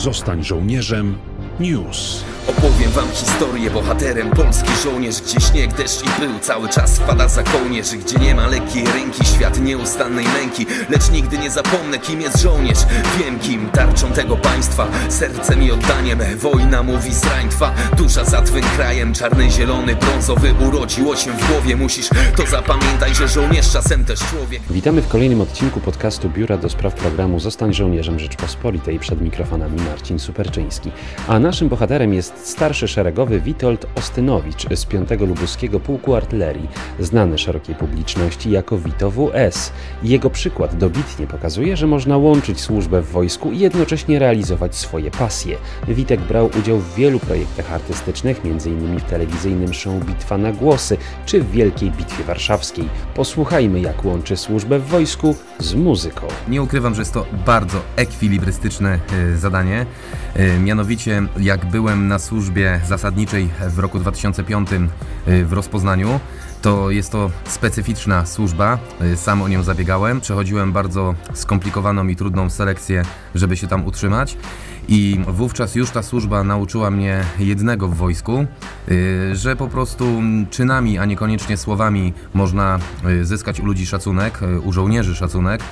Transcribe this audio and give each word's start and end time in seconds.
Zostań 0.00 0.44
żołnierzem 0.44 1.18
News. 1.60 2.24
Opowiem 2.46 2.90
wam 2.90 3.10
historię 3.10 3.70
bohaterem 3.70 4.30
Polski 4.30 4.70
żołnierz, 4.84 5.22
gdzie 5.22 5.40
śnieg, 5.40 5.74
deszcz 5.74 6.02
i 6.02 6.20
pył 6.20 6.38
Cały 6.40 6.68
czas 6.68 6.98
wpada 6.98 7.28
za 7.28 7.42
kołnierz 7.42 7.96
Gdzie 7.96 8.18
nie 8.18 8.34
ma 8.34 8.46
lekkiej 8.46 8.84
ręki, 8.84 9.24
świat 9.24 9.60
nieustannej 9.60 10.24
męki. 10.24 10.66
Lecz 10.88 11.10
nigdy 11.10 11.38
nie 11.38 11.50
zapomnę 11.50 11.98
kim 11.98 12.20
jest 12.20 12.40
żołnierz. 12.40 12.78
Wiem 13.18 13.38
kim, 13.38 13.70
tarczą 13.70 14.12
tego 14.12 14.36
państwa. 14.36 14.86
Sercem 15.08 15.62
i 15.62 15.70
oddaniem, 15.70 16.18
wojna 16.36 16.82
mówi 16.82 17.14
zraństwa 17.14 17.74
Dusza 17.96 18.24
za 18.24 18.42
twym 18.42 18.62
krajem, 18.62 19.14
czarny, 19.14 19.50
zielony, 19.50 19.96
brązowy 19.96 20.54
Urodziło 20.68 21.16
się 21.16 21.32
w 21.32 21.48
głowie, 21.48 21.76
musisz 21.76 22.08
to 22.36 22.46
zapamiętać 22.46 23.16
Że 23.16 23.28
żołnierz 23.28 23.72
czasem 23.72 24.04
też 24.04 24.20
człowiek. 24.20 24.62
Witamy 24.70 25.02
w 25.02 25.08
kolejnym 25.08 25.40
odcinku 25.40 25.80
podcastu 25.80 26.28
Biura 26.28 26.56
do 26.56 26.68
Spraw 26.68 26.94
Programu 26.94 27.40
Zostań 27.40 27.74
Żołnierzem 27.74 28.18
Rzeczpospolitej. 28.18 28.98
Przed 28.98 29.20
mikrofonami 29.20 29.82
Marcin 29.82 30.18
Superczyński. 30.18 30.90
A 31.28 31.38
naszym 31.38 31.68
bohaterem 31.68 32.14
jest 32.14 32.29
starszy 32.44 32.88
szeregowy 32.88 33.40
Witold 33.40 33.86
Ostynowicz 33.94 34.66
z 34.74 34.84
5 34.84 35.10
Lubuskiego 35.10 35.80
Pułku 35.80 36.14
Artylerii, 36.14 36.68
znany 37.00 37.38
szerokiej 37.38 37.74
publiczności 37.74 38.50
jako 38.50 38.78
Wito 38.78 39.10
WS. 39.10 39.72
Jego 40.02 40.30
przykład 40.30 40.76
dobitnie 40.76 41.26
pokazuje, 41.26 41.76
że 41.76 41.86
można 41.86 42.16
łączyć 42.16 42.60
służbę 42.60 43.02
w 43.02 43.10
wojsku 43.10 43.52
i 43.52 43.58
jednocześnie 43.58 44.18
realizować 44.18 44.76
swoje 44.76 45.10
pasje. 45.10 45.56
Witek 45.88 46.20
brał 46.20 46.50
udział 46.60 46.78
w 46.78 46.94
wielu 46.94 47.18
projektach 47.20 47.72
artystycznych, 47.72 48.40
m.in. 48.44 49.00
w 49.00 49.04
telewizyjnym 49.04 49.74
show 49.74 50.04
Bitwa 50.04 50.38
na 50.38 50.52
głosy 50.52 50.96
czy 51.26 51.40
w 51.40 51.50
Wielkiej 51.50 51.90
Bitwie 51.90 52.24
Warszawskiej. 52.24 52.88
Posłuchajmy, 53.14 53.80
jak 53.80 54.04
łączy 54.04 54.36
służbę 54.36 54.78
w 54.78 54.86
wojsku 54.86 55.36
z 55.58 55.74
muzyką. 55.74 56.26
Nie 56.48 56.62
ukrywam, 56.62 56.94
że 56.94 57.02
jest 57.02 57.14
to 57.14 57.26
bardzo 57.46 57.82
ekwilibrystyczne 57.96 58.98
e, 59.12 59.36
zadanie. 59.36 59.86
E, 60.34 60.58
Mianowicie, 60.58 61.22
jak 61.40 61.66
byłem 61.66 62.08
na 62.08 62.18
służbie 62.20 62.80
zasadniczej 62.88 63.48
w 63.68 63.78
roku 63.78 63.98
2005 63.98 64.68
e, 64.72 65.44
w 65.44 65.52
rozpoznaniu, 65.52 66.20
to 66.62 66.90
jest 66.90 67.12
to 67.12 67.30
specyficzna 67.44 68.26
służba, 68.26 68.78
e, 69.00 69.16
sam 69.16 69.42
o 69.42 69.48
nią 69.48 69.62
zabiegałem. 69.62 70.20
Przechodziłem 70.20 70.72
bardzo 70.72 71.14
skomplikowaną 71.34 72.08
i 72.08 72.16
trudną 72.16 72.50
selekcję, 72.50 73.02
żeby 73.34 73.56
się 73.56 73.66
tam 73.66 73.86
utrzymać. 73.86 74.36
I 74.88 75.20
wówczas 75.28 75.74
już 75.74 75.90
ta 75.90 76.02
służba 76.02 76.44
nauczyła 76.44 76.90
mnie 76.90 77.24
jednego 77.38 77.88
w 77.88 77.94
wojsku, 77.94 78.46
y, 78.88 79.36
że 79.36 79.56
po 79.56 79.68
prostu 79.68 80.22
czynami, 80.50 80.98
a 80.98 81.04
niekoniecznie 81.04 81.56
słowami 81.56 82.12
można 82.34 82.78
y, 83.08 83.24
zyskać 83.24 83.60
u 83.60 83.66
ludzi 83.66 83.86
szacunek, 83.86 84.42
y, 84.42 84.60
u 84.60 84.72
żołnierzy 84.72 85.14
szacunek 85.14 85.62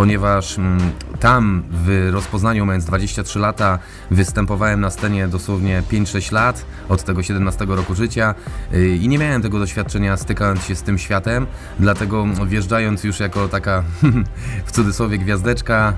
ponieważ 0.00 0.58
mm, 0.58 0.92
tam 1.20 1.62
w 1.70 2.08
rozpoznaniu, 2.12 2.66
mając 2.66 2.84
23 2.84 3.38
lata, 3.38 3.78
występowałem 4.10 4.80
na 4.80 4.90
scenie 4.90 5.28
dosłownie 5.28 5.82
5-6 5.92 6.32
lat, 6.32 6.64
od 6.88 7.02
tego 7.02 7.22
17 7.22 7.64
roku 7.68 7.94
życia 7.94 8.34
i 9.00 9.08
nie 9.08 9.18
miałem 9.18 9.42
tego 9.42 9.58
doświadczenia 9.58 10.16
stykając 10.16 10.64
się 10.64 10.74
z 10.74 10.82
tym 10.82 10.98
światem, 10.98 11.46
dlatego 11.78 12.26
wjeżdżając 12.46 13.04
już 13.04 13.20
jako 13.20 13.48
taka 13.48 13.82
w 14.66 14.72
cudzysłowie 14.72 15.18
gwiazdeczka, 15.18 15.92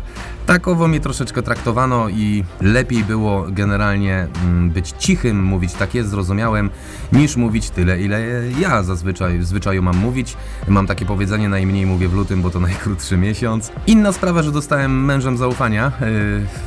takowo 0.46 0.88
mnie 0.88 1.00
troszeczkę 1.00 1.42
traktowano 1.42 2.08
i 2.08 2.44
lepiej 2.60 3.04
było 3.04 3.46
generalnie 3.48 4.26
mm, 4.44 4.70
być 4.70 4.90
cichym, 4.98 5.44
mówić 5.44 5.72
tak 5.72 5.94
jest, 5.94 6.10
zrozumiałem, 6.10 6.70
niż 7.12 7.36
mówić 7.36 7.70
tyle, 7.70 8.00
ile 8.00 8.20
ja 8.60 8.82
zazwyczaj 8.82 9.38
w 9.38 9.44
zwyczaju 9.44 9.82
mam 9.82 9.96
mówić. 9.96 10.36
Mam 10.68 10.86
takie 10.86 11.06
powiedzenie, 11.06 11.48
najmniej 11.48 11.86
mówię 11.86 12.08
w 12.08 12.14
lutym, 12.14 12.42
bo 12.42 12.50
to 12.50 12.60
najkrótszy 12.70 13.16
miesiąc. 13.16 13.72
Inna 13.86 14.12
sprawa, 14.12 14.42
że 14.42 14.52
dostałem 14.52 15.04
mężem 15.04 15.36
zaufania 15.36 15.92
yy, 16.00 16.06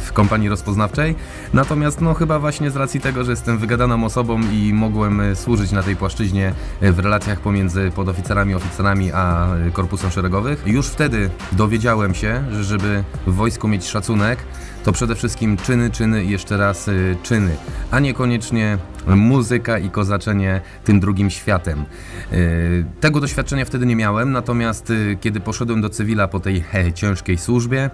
w 0.05 0.13
kompanii 0.13 0.49
rozpoznawczej, 0.49 1.15
natomiast 1.53 2.01
no 2.01 2.13
chyba 2.13 2.39
właśnie 2.39 2.71
z 2.71 2.75
racji 2.75 2.99
tego, 2.99 3.23
że 3.23 3.31
jestem 3.31 3.57
wygadaną 3.57 4.05
osobą 4.05 4.41
i 4.51 4.73
mogłem 4.73 5.21
y, 5.21 5.35
służyć 5.35 5.71
na 5.71 5.83
tej 5.83 5.95
płaszczyźnie 5.95 6.53
y, 6.83 6.93
w 6.93 6.99
relacjach 6.99 7.39
pomiędzy 7.39 7.91
podoficerami, 7.95 8.55
oficerami 8.55 9.11
a 9.11 9.47
korpusem 9.73 10.11
szeregowych, 10.11 10.63
już 10.65 10.87
wtedy 10.87 11.29
dowiedziałem 11.51 12.13
się, 12.13 12.43
że 12.51 12.63
żeby 12.63 13.03
w 13.27 13.33
wojsku 13.33 13.64
mieć 13.67 13.87
szacunek, 13.87 14.39
to 14.85 14.91
przede 14.91 15.15
wszystkim 15.15 15.57
czyny, 15.57 15.91
czyny 15.91 16.23
i 16.23 16.29
jeszcze 16.29 16.57
raz 16.57 16.87
y, 16.87 17.17
czyny, 17.23 17.55
a 17.91 17.99
niekoniecznie 17.99 18.77
muzyka 19.07 19.79
i 19.79 19.89
kozaczenie 19.89 20.61
tym 20.83 20.99
drugim 20.99 21.29
światem. 21.29 21.85
Y, 22.33 22.85
tego 22.99 23.19
doświadczenia 23.19 23.65
wtedy 23.65 23.85
nie 23.85 23.95
miałem, 23.95 24.31
natomiast 24.31 24.89
y, 24.89 25.17
kiedy 25.21 25.39
poszedłem 25.39 25.81
do 25.81 25.89
cywila 25.89 26.27
po 26.27 26.39
tej 26.39 26.61
he, 26.61 26.93
ciężkiej 26.93 27.37
służbie, 27.37 27.89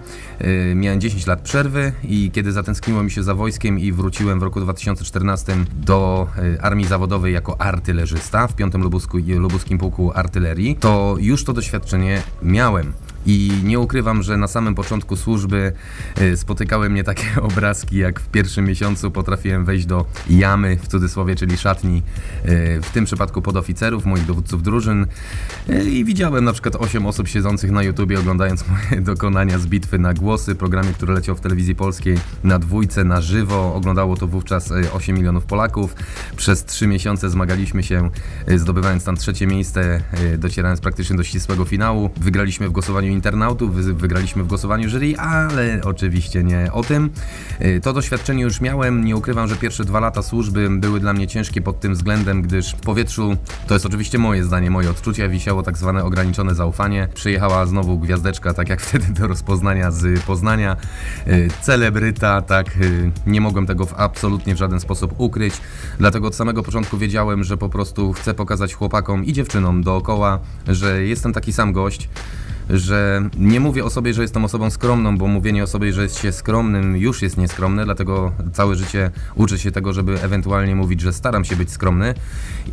miałem 0.76 1.02
10 1.02 1.28
lat 1.28 1.42
przerwy 1.42 1.92
i 2.04 2.32
kiedy 2.32 2.52
zatęskniło 2.52 3.04
mi 3.04 3.12
się 3.12 3.24
za 3.24 3.36
wojskiem 3.36 3.80
i 3.80 3.92
wróciłem 3.92 4.40
w 4.40 4.44
roku 4.44 4.62
2014 4.62 5.56
do 5.74 6.28
armii 6.62 6.88
zawodowej 6.88 7.34
jako 7.34 7.62
artylerzysta 7.62 8.48
w 8.48 8.56
5 8.56 8.74
Lubusku, 8.74 9.18
Lubuskim 9.28 9.78
Pułku 9.78 10.12
Artylerii, 10.16 10.76
to 10.76 11.16
już 11.20 11.44
to 11.44 11.54
doświadczenie 11.54 12.22
miałem. 12.44 12.94
I 13.26 13.52
nie 13.64 13.80
ukrywam, 13.80 14.24
że 14.24 14.38
na 14.38 14.48
samym 14.48 14.76
początku 14.76 15.16
służby 15.16 15.74
y, 16.22 16.38
spotykały 16.38 16.90
mnie 16.90 17.04
takie 17.04 17.26
obrazki, 17.52 17.98
jak 17.98 18.20
w 18.20 18.28
pierwszym 18.28 18.66
miesiącu 18.66 19.12
potrafiłem 19.12 19.66
wejść 19.66 19.86
do 19.86 20.06
jamy, 20.30 20.78
w 20.78 20.88
cudzysłowie, 20.88 21.36
czyli 21.36 21.58
szatni, 21.58 22.04
y, 22.46 22.82
w 22.82 22.90
tym 22.94 23.06
przypadku 23.06 23.42
podoficerów, 23.42 24.06
moich 24.06 24.26
dowódców 24.26 24.64
drużyn. 24.64 25.06
Y, 25.70 25.90
I 25.90 26.06
widziałem 26.06 26.46
na 26.46 26.54
przykład 26.54 26.76
8 26.76 27.06
osób 27.06 27.28
siedzących 27.28 27.72
na 27.72 27.84
YouTubie, 27.84 28.20
oglądając 28.20 28.64
moje 28.70 29.02
dokonania 29.02 29.60
z 29.60 29.68
bitwy 29.68 30.00
na 30.00 30.14
głosy, 30.14 30.56
programie, 30.56 30.94
który 30.94 31.14
leciał 31.14 31.36
w 31.36 31.42
telewizji 31.42 31.76
polskiej 31.76 32.18
na 32.44 32.60
dwójce, 32.60 33.04
na 33.04 33.22
żywo. 33.22 33.74
Oglądało 33.76 34.18
to 34.18 34.28
wówczas 34.28 34.72
8 34.94 35.16
milionów 35.16 35.46
Polaków. 35.46 35.96
Przez 36.36 36.66
3 36.66 36.88
miesiące 36.88 37.30
zmagaliśmy 37.30 37.84
się, 37.84 38.10
zdobywając 38.58 39.04
tam 39.04 39.18
trzecie 39.18 39.48
miejsce, 39.48 40.02
docierając 40.38 40.82
praktycznie 40.82 41.16
do 41.16 41.24
ścisłego 41.24 41.66
finału. 41.66 42.10
Wygraliśmy 42.18 42.70
w 42.70 42.72
głosowaniu 42.72 43.11
internautów, 43.12 43.76
wygraliśmy 43.76 44.44
w 44.44 44.48
głosowaniu 44.48 44.90
jury, 44.90 45.18
ale 45.18 45.82
oczywiście 45.84 46.44
nie 46.44 46.72
o 46.72 46.84
tym. 46.84 47.10
Y, 47.62 47.82
to 47.84 47.94
doświadczenie 47.94 48.44
już 48.44 48.62
miałem, 48.62 49.06
nie 49.06 49.16
ukrywam, 49.16 49.48
że 49.48 49.56
pierwsze 49.56 49.86
dwa 49.86 50.00
lata 50.00 50.22
służby 50.22 50.70
były 50.70 51.00
dla 51.00 51.14
mnie 51.14 51.28
ciężkie 51.28 51.62
pod 51.62 51.80
tym 51.80 51.94
względem, 51.94 52.42
gdyż 52.42 52.72
w 52.72 52.80
powietrzu, 52.80 53.38
to 53.68 53.74
jest 53.74 53.86
oczywiście 53.86 54.18
moje 54.18 54.44
zdanie, 54.44 54.72
moje 54.72 54.90
odczucia, 54.90 55.30
wisiało 55.30 55.64
tak 55.64 55.78
zwane 55.78 56.04
ograniczone 56.04 56.56
zaufanie. 56.56 57.08
Przyjechała 57.14 57.66
znowu 57.66 58.00
gwiazdeczka, 58.00 58.54
tak 58.54 58.70
jak 58.70 58.82
wtedy 58.92 59.14
do 59.14 59.28
rozpoznania 59.28 59.92
z 59.92 60.24
Poznania, 60.24 60.78
y, 61.28 61.50
celebryta, 61.62 62.42
tak, 62.42 62.78
y, 62.78 63.12
nie 63.28 63.42
mogłem 63.42 63.66
tego 63.66 63.86
w 63.86 63.94
absolutnie 63.94 64.56
w 64.56 64.58
żaden 64.58 64.80
sposób 64.80 65.14
ukryć, 65.18 65.54
dlatego 66.00 66.28
od 66.28 66.36
samego 66.36 66.64
początku 66.64 66.98
wiedziałem, 66.98 67.44
że 67.44 67.58
po 67.58 67.70
prostu 67.70 68.14
chcę 68.14 68.34
pokazać 68.34 68.74
chłopakom 68.74 69.26
i 69.26 69.34
dziewczynom 69.34 69.84
dookoła, 69.84 70.40
że 70.68 71.04
jestem 71.04 71.34
taki 71.34 71.54
sam 71.54 71.74
gość, 71.74 72.10
że 72.74 73.30
nie 73.38 73.60
mówię 73.60 73.86
o 73.86 73.90
sobie, 73.90 74.14
że 74.14 74.22
jestem 74.22 74.46
osobą 74.46 74.70
skromną, 74.70 75.18
bo 75.18 75.28
mówienie 75.28 75.64
o 75.64 75.68
sobie, 75.68 75.94
że 75.94 76.04
jest 76.04 76.20
się 76.20 76.32
skromnym 76.32 76.98
już 76.98 77.22
jest 77.22 77.38
nieskromne, 77.38 77.86
dlatego 77.86 78.32
całe 78.54 78.76
życie 78.76 79.12
uczę 79.36 79.60
się 79.60 79.72
tego, 79.72 79.94
żeby 79.94 80.22
ewentualnie 80.22 80.76
mówić, 80.76 81.02
że 81.02 81.14
staram 81.14 81.46
się 81.46 81.56
być 81.56 81.72
skromny 81.72 82.14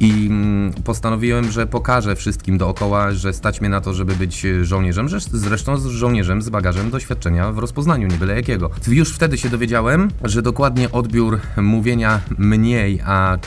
i 0.00 0.26
mm, 0.30 0.72
postanowiłem, 0.72 1.50
że 1.50 1.66
pokażę 1.66 2.16
wszystkim 2.16 2.58
dookoła, 2.58 3.12
że 3.12 3.32
stać 3.32 3.60
mnie 3.60 3.70
na 3.70 3.80
to, 3.80 3.94
żeby 3.94 4.16
być 4.16 4.46
żołnierzem, 4.62 5.08
zresztą 5.32 5.76
z 5.76 5.86
żołnierzem 5.86 6.42
z 6.42 6.48
bagażem 6.48 6.90
doświadczenia 6.90 7.52
w 7.52 7.58
rozpoznaniu, 7.58 8.08
nie 8.08 8.16
byle 8.16 8.36
jakiego. 8.36 8.70
Już 8.88 9.12
wtedy 9.12 9.38
się 9.38 9.48
dowiedziałem, 9.48 10.10
że 10.24 10.42
dokładnie 10.42 10.92
odbiór 10.92 11.40
mówienia 11.56 12.20
mniej, 12.38 13.00
a 13.04 13.38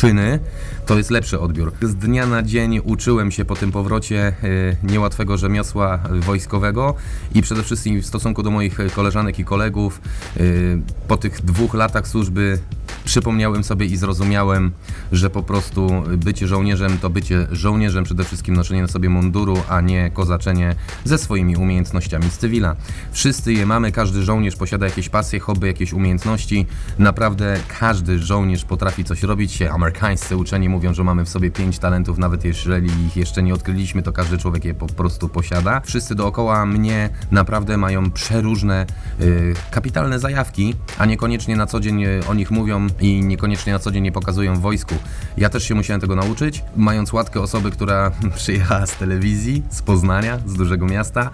czyny, 0.00 0.38
to 0.86 0.98
jest 0.98 1.10
lepszy 1.10 1.40
odbiór. 1.40 1.72
Z 1.82 1.94
dnia 1.94 2.26
na 2.26 2.42
dzień 2.42 2.80
uczyłem 2.84 3.30
się 3.30 3.44
po 3.44 3.56
tym 3.56 3.72
powrocie 3.72 4.32
y, 4.44 4.76
niełatwego 4.82 5.36
rzemiosła 5.36 5.98
wojskowego 6.20 6.94
i 7.34 7.42
przede 7.42 7.62
wszystkim 7.62 8.02
w 8.02 8.06
stosunku 8.06 8.42
do 8.42 8.50
moich 8.50 8.78
koleżanek 8.94 9.38
i 9.38 9.44
kolegów 9.44 10.00
y, 10.36 10.80
po 11.08 11.16
tych 11.16 11.44
dwóch 11.44 11.74
latach 11.74 12.08
służby 12.08 12.58
przypomniałem 13.04 13.64
sobie 13.64 13.86
i 13.86 13.96
zrozumiałem, 13.96 14.72
że 15.12 15.30
po 15.30 15.42
prostu 15.42 15.90
bycie 16.16 16.46
żołnierzem 16.46 16.98
to 16.98 17.10
bycie 17.10 17.46
żołnierzem, 17.52 18.04
przede 18.04 18.24
wszystkim 18.24 18.56
noszenie 18.56 18.82
na 18.82 18.88
sobie 18.88 19.08
munduru, 19.08 19.56
a 19.68 19.80
nie 19.80 20.10
kozaczenie 20.10 20.74
ze 21.04 21.18
swoimi 21.18 21.56
umiejętnościami 21.56 22.30
z 22.30 22.38
cywila. 22.38 22.76
Wszyscy 23.12 23.52
je 23.52 23.66
mamy, 23.66 23.92
każdy 23.92 24.22
żołnierz 24.22 24.56
posiada 24.56 24.86
jakieś 24.86 25.08
pasje, 25.08 25.40
hobby, 25.40 25.66
jakieś 25.66 25.92
umiejętności. 25.92 26.66
Naprawdę 26.98 27.56
każdy 27.80 28.18
żołnierz 28.18 28.64
potrafi 28.64 29.04
coś 29.04 29.22
robić. 29.22 29.62
Amerykańscy 29.62 30.36
uczeni 30.36 30.68
mówią, 30.68 30.94
że 30.94 31.04
mamy 31.04 31.24
w 31.24 31.28
sobie 31.28 31.50
pięć 31.50 31.78
talentów, 31.78 32.18
nawet 32.18 32.44
jeżeli 32.44 33.06
ich 33.06 33.16
jeszcze 33.16 33.42
nie 33.42 33.54
odkryliśmy, 33.54 34.02
to 34.02 34.12
każdy 34.12 34.38
człowiek 34.38 34.64
je 34.64 34.74
po 34.74 34.86
prostu 34.86 35.28
posiada. 35.28 35.80
Wszyscy 35.84 36.14
dookoła 36.14 36.66
mnie 36.66 37.10
naprawdę 37.30 37.76
mają 37.76 38.10
przeróżne, 38.10 38.86
yy, 39.20 39.54
kapitalne 39.70 40.18
zajawki, 40.18 40.74
a 40.98 41.06
niekoniecznie 41.06 41.56
na 41.56 41.66
co 41.66 41.80
dzień 41.80 42.04
y, 42.04 42.20
o 42.28 42.34
nich 42.34 42.50
mówią 42.50 42.89
i 43.00 43.22
niekoniecznie 43.22 43.72
na 43.72 43.78
co 43.78 43.90
dzień 43.90 44.02
nie 44.02 44.12
pokazują 44.12 44.54
w 44.54 44.60
wojsku. 44.60 44.94
Ja 45.36 45.48
też 45.48 45.64
się 45.68 45.74
musiałem 45.74 46.00
tego 46.00 46.16
nauczyć, 46.16 46.64
mając 46.76 47.12
łatkę 47.12 47.40
osoby, 47.40 47.70
która 47.70 48.10
przyjechała 48.36 48.86
z 48.86 48.96
telewizji, 48.96 49.62
z 49.70 49.82
Poznania, 49.82 50.38
z 50.46 50.54
dużego 50.54 50.86
miasta. 50.86 51.30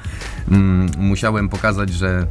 Mm, 0.51 0.91
musiałem 0.99 1.49
pokazać, 1.49 1.91
że 1.91 2.27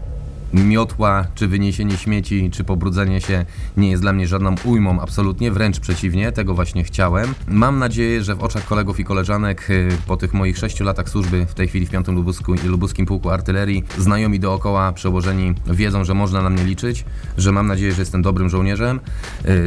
miotła, 0.54 1.26
czy 1.36 1.48
wyniesienie 1.48 1.98
śmieci, 1.98 2.50
czy 2.52 2.64
pobrudzenie 2.64 3.22
się 3.22 3.46
nie 3.78 3.90
jest 3.90 4.02
dla 4.02 4.14
mnie 4.14 4.28
żadną 4.28 4.56
ujmą, 4.64 5.02
absolutnie, 5.02 5.52
wręcz 5.52 5.80
przeciwnie, 5.80 6.32
tego 6.32 6.54
właśnie 6.54 6.84
chciałem. 6.84 7.34
Mam 7.48 7.80
nadzieję, 7.80 8.24
że 8.24 8.36
w 8.36 8.44
oczach 8.44 8.66
kolegów 8.66 9.00
i 9.00 9.06
koleżanek 9.06 9.70
y, 9.70 9.90
po 10.08 10.18
tych 10.18 10.34
moich 10.34 10.58
sześciu 10.58 10.84
latach 10.84 11.10
służby, 11.10 11.46
w 11.46 11.54
tej 11.54 11.68
chwili 11.68 11.86
w 11.86 11.90
5 11.90 12.08
Lubusku, 12.08 12.54
Lubuskim 12.66 13.06
Pułku 13.06 13.30
Artylerii, 13.30 13.84
znajomi 13.98 14.40
dookoła, 14.40 14.94
przełożeni 14.94 15.54
wiedzą, 15.68 16.04
że 16.04 16.14
można 16.14 16.42
na 16.42 16.50
mnie 16.50 16.64
liczyć, 16.64 17.06
że 17.38 17.52
mam 17.52 17.68
nadzieję, 17.68 17.94
że 17.94 18.02
jestem 18.02 18.22
dobrym 18.22 18.50
żołnierzem. 18.50 19.00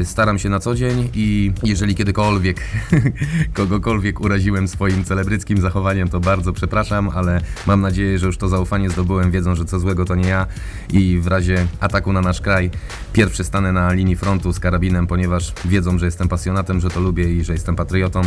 Y, 0.00 0.04
Staram 0.04 0.38
się 0.38 0.48
na 0.48 0.60
co 0.60 0.74
dzień 0.74 1.10
i 1.14 1.52
jeżeli 1.62 1.94
kiedykolwiek 1.94 2.60
kogokolwiek 3.54 4.20
uraziłem 4.20 4.68
swoim 4.68 5.04
celebryckim 5.04 5.60
zachowaniem, 5.60 6.08
to 6.08 6.20
bardzo 6.20 6.52
przepraszam, 6.52 7.10
ale 7.14 7.40
mam 7.66 7.80
nadzieję, 7.80 8.18
że 8.18 8.26
już 8.26 8.38
to 8.38 8.48
zaufanie 8.48 8.90
zdobyłem, 8.90 9.30
wiedzą, 9.30 9.54
że 9.54 9.64
co 9.64 9.80
złego 9.80 10.04
to 10.04 10.14
nie 10.14 10.28
ja 10.28 10.46
i 10.92 11.18
w 11.18 11.26
razie 11.26 11.66
ataku 11.80 12.12
na 12.12 12.20
nasz 12.20 12.40
kraj 12.40 12.70
pierwszy 13.12 13.44
stanę 13.44 13.72
na 13.72 13.92
linii 13.92 14.16
frontu 14.16 14.52
z 14.52 14.60
karabinem, 14.60 15.06
ponieważ 15.06 15.52
wiedzą, 15.64 15.98
że 15.98 16.06
jestem 16.06 16.28
pasjonatem, 16.28 16.80
że 16.80 16.90
to 16.90 17.00
lubię 17.00 17.24
i 17.24 17.44
że 17.44 17.52
jestem 17.52 17.76
patriotą 17.76 18.22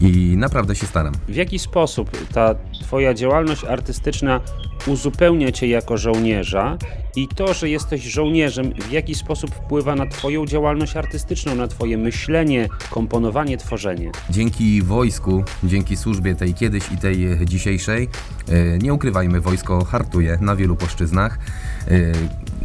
i 0.00 0.34
naprawdę 0.36 0.74
się 0.74 0.86
staram. 0.86 1.14
W 1.28 1.34
jaki 1.34 1.58
sposób 1.58 2.10
ta 2.34 2.54
Twoja 2.82 3.14
działalność 3.14 3.64
artystyczna 3.64 4.40
uzupełnia 4.86 5.52
Cię 5.52 5.66
jako 5.66 5.96
żołnierza 5.96 6.78
i 7.16 7.28
to, 7.28 7.54
że 7.54 7.68
jesteś 7.68 8.02
żołnierzem, 8.02 8.74
w 8.74 8.92
jaki 8.92 9.14
sposób 9.14 9.54
wpływa 9.54 9.94
na 9.94 10.06
Twoją 10.06 10.46
działalność 10.46 10.96
artystyczną, 10.96 11.54
na 11.54 11.68
Twoje 11.68 11.98
myślenie, 11.98 12.68
komponowanie, 12.90 13.56
tworzenie? 13.56 14.10
Dzięki 14.30 14.82
wojsku, 14.82 15.44
dzięki 15.64 15.96
służbie 15.96 16.34
tej 16.34 16.54
kiedyś 16.54 16.92
i 16.92 16.96
tej 16.96 17.46
dzisiejszej, 17.46 18.08
e, 18.48 18.78
nie 18.78 18.94
ukrywajmy, 18.94 19.40
wojsko 19.40 19.84
hartuje 19.84 20.38
na 20.40 20.56
wielu 20.56 20.76
płaszczyznach. 20.76 21.38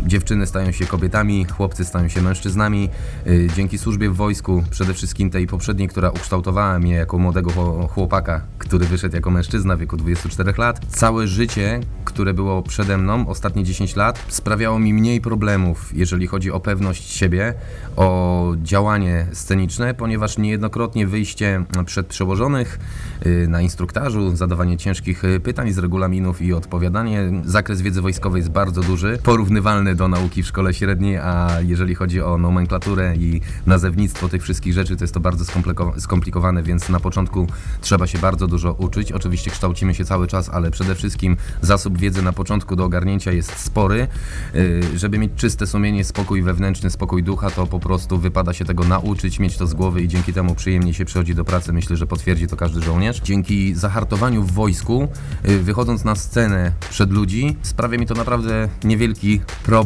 Dziewczyny 0.06 0.48
stają 0.48 0.72
się 0.72 0.86
kobietami, 0.86 1.46
chłopcy 1.46 1.86
stają 1.86 2.08
się 2.08 2.22
mężczyznami. 2.22 2.90
E, 3.28 3.30
dzięki 3.56 3.78
służbie 3.78 4.10
w 4.10 4.16
wojsku, 4.16 4.64
przede 4.70 4.94
wszystkim 4.94 5.30
tej 5.30 5.48
poprzedniej, 5.48 5.88
która 5.88 6.10
ukształtowała 6.10 6.80
mnie 6.80 6.94
jako 6.94 7.18
młodego 7.18 7.50
chło- 7.52 7.88
chłopaka, 7.88 8.42
który 8.58 8.86
wyszedł 8.86 9.16
jako 9.16 9.32
mężczyzna 9.32 9.76
w 9.76 9.80
wieku 9.80 9.98
24 9.98 10.54
lat, 10.58 10.80
całe 10.90 11.28
życie, 11.28 11.80
które 12.06 12.34
było 12.34 12.62
przede 12.62 12.98
mną, 12.98 13.28
ostatnie 13.28 13.64
10 13.64 13.96
lat, 13.96 14.26
sprawiało 14.28 14.80
mi 14.80 14.94
mniej 14.94 15.22
problemów, 15.22 15.92
jeżeli 15.96 16.28
chodzi 16.28 16.52
o 16.52 16.60
pewność 16.60 17.12
siebie, 17.12 17.54
o 17.96 18.54
działanie 18.64 19.28
sceniczne, 19.34 19.94
ponieważ 19.94 20.38
niejednokrotnie 20.38 21.08
wyjście 21.08 21.64
przed 21.86 22.08
przełożonych 22.08 22.80
y, 23.26 23.48
na 23.48 23.62
instruktażu, 23.62 24.36
zadawanie 24.36 24.78
ciężkich 24.78 25.24
y, 25.24 25.40
pytań 25.40 25.72
z 25.72 25.78
regulaminów 25.78 26.42
i 26.42 26.54
odpowiadanie. 26.54 27.32
Zakres 27.46 27.82
wiedzy 27.82 28.02
wojskowej 28.02 28.40
jest 28.40 28.52
bardzo 28.52 28.82
duży, 28.82 29.20
porównywalny 29.24 29.87
do 29.96 30.08
nauki 30.08 30.44
w 30.44 30.48
szkole 30.48 30.74
średniej, 30.74 31.18
a 31.18 31.50
jeżeli 31.66 31.96
chodzi 31.96 32.22
o 32.22 32.38
nomenklaturę 32.38 33.16
i 33.16 33.42
nazewnictwo 33.66 34.30
tych 34.30 34.44
wszystkich 34.44 34.74
rzeczy, 34.74 34.96
to 34.98 35.04
jest 35.04 35.14
to 35.14 35.20
bardzo 35.20 35.46
skompliko- 35.46 36.00
skomplikowane, 36.00 36.64
więc 36.64 36.90
na 36.90 37.00
początku 37.00 37.48
trzeba 37.82 38.08
się 38.08 38.20
bardzo 38.20 38.48
dużo 38.48 38.74
uczyć. 38.74 39.12
Oczywiście 39.12 39.52
kształcimy 39.52 39.94
się 39.94 40.06
cały 40.06 40.28
czas, 40.28 40.50
ale 40.50 40.72
przede 40.72 40.96
wszystkim 40.96 41.38
zasób 41.62 41.98
wiedzy 41.98 42.22
na 42.22 42.34
początku 42.34 42.76
do 42.76 42.86
ogarnięcia 42.86 43.32
jest 43.32 43.60
spory. 43.60 44.08
Y, 44.56 44.84
Żeby 44.96 45.18
mieć 45.18 45.32
czyste 45.36 45.68
sumienie, 45.68 46.04
spokój 46.04 46.42
wewnętrzny, 46.42 46.90
spokój 46.90 47.24
ducha, 47.24 47.50
to 47.52 47.68
po 47.68 47.80
prostu 47.80 48.18
wypada 48.18 48.54
się 48.54 48.66
tego 48.66 48.84
nauczyć, 48.84 49.40
mieć 49.40 49.58
to 49.58 49.68
z 49.68 49.74
głowy 49.74 50.02
i 50.02 50.08
dzięki 50.08 50.34
temu 50.34 50.56
przyjemnie 50.56 50.94
się 50.94 51.06
przychodzi 51.06 51.36
do 51.36 51.46
pracy. 51.46 51.74
Myślę, 51.74 51.98
że 51.98 52.08
potwierdzi 52.08 52.48
to 52.48 52.56
każdy 52.58 52.82
żołnierz. 52.82 53.22
Dzięki 53.22 53.76
zahartowaniu 53.76 54.44
w 54.44 54.52
wojsku, 54.52 55.08
y, 55.50 55.60
wychodząc 55.60 56.04
na 56.04 56.16
scenę 56.16 56.72
przed 56.90 57.12
ludzi, 57.12 57.58
sprawia 57.62 57.98
mi 57.98 58.06
to 58.06 58.14
naprawdę 58.14 58.70
niewielki 58.84 59.42
problem. 59.64 59.77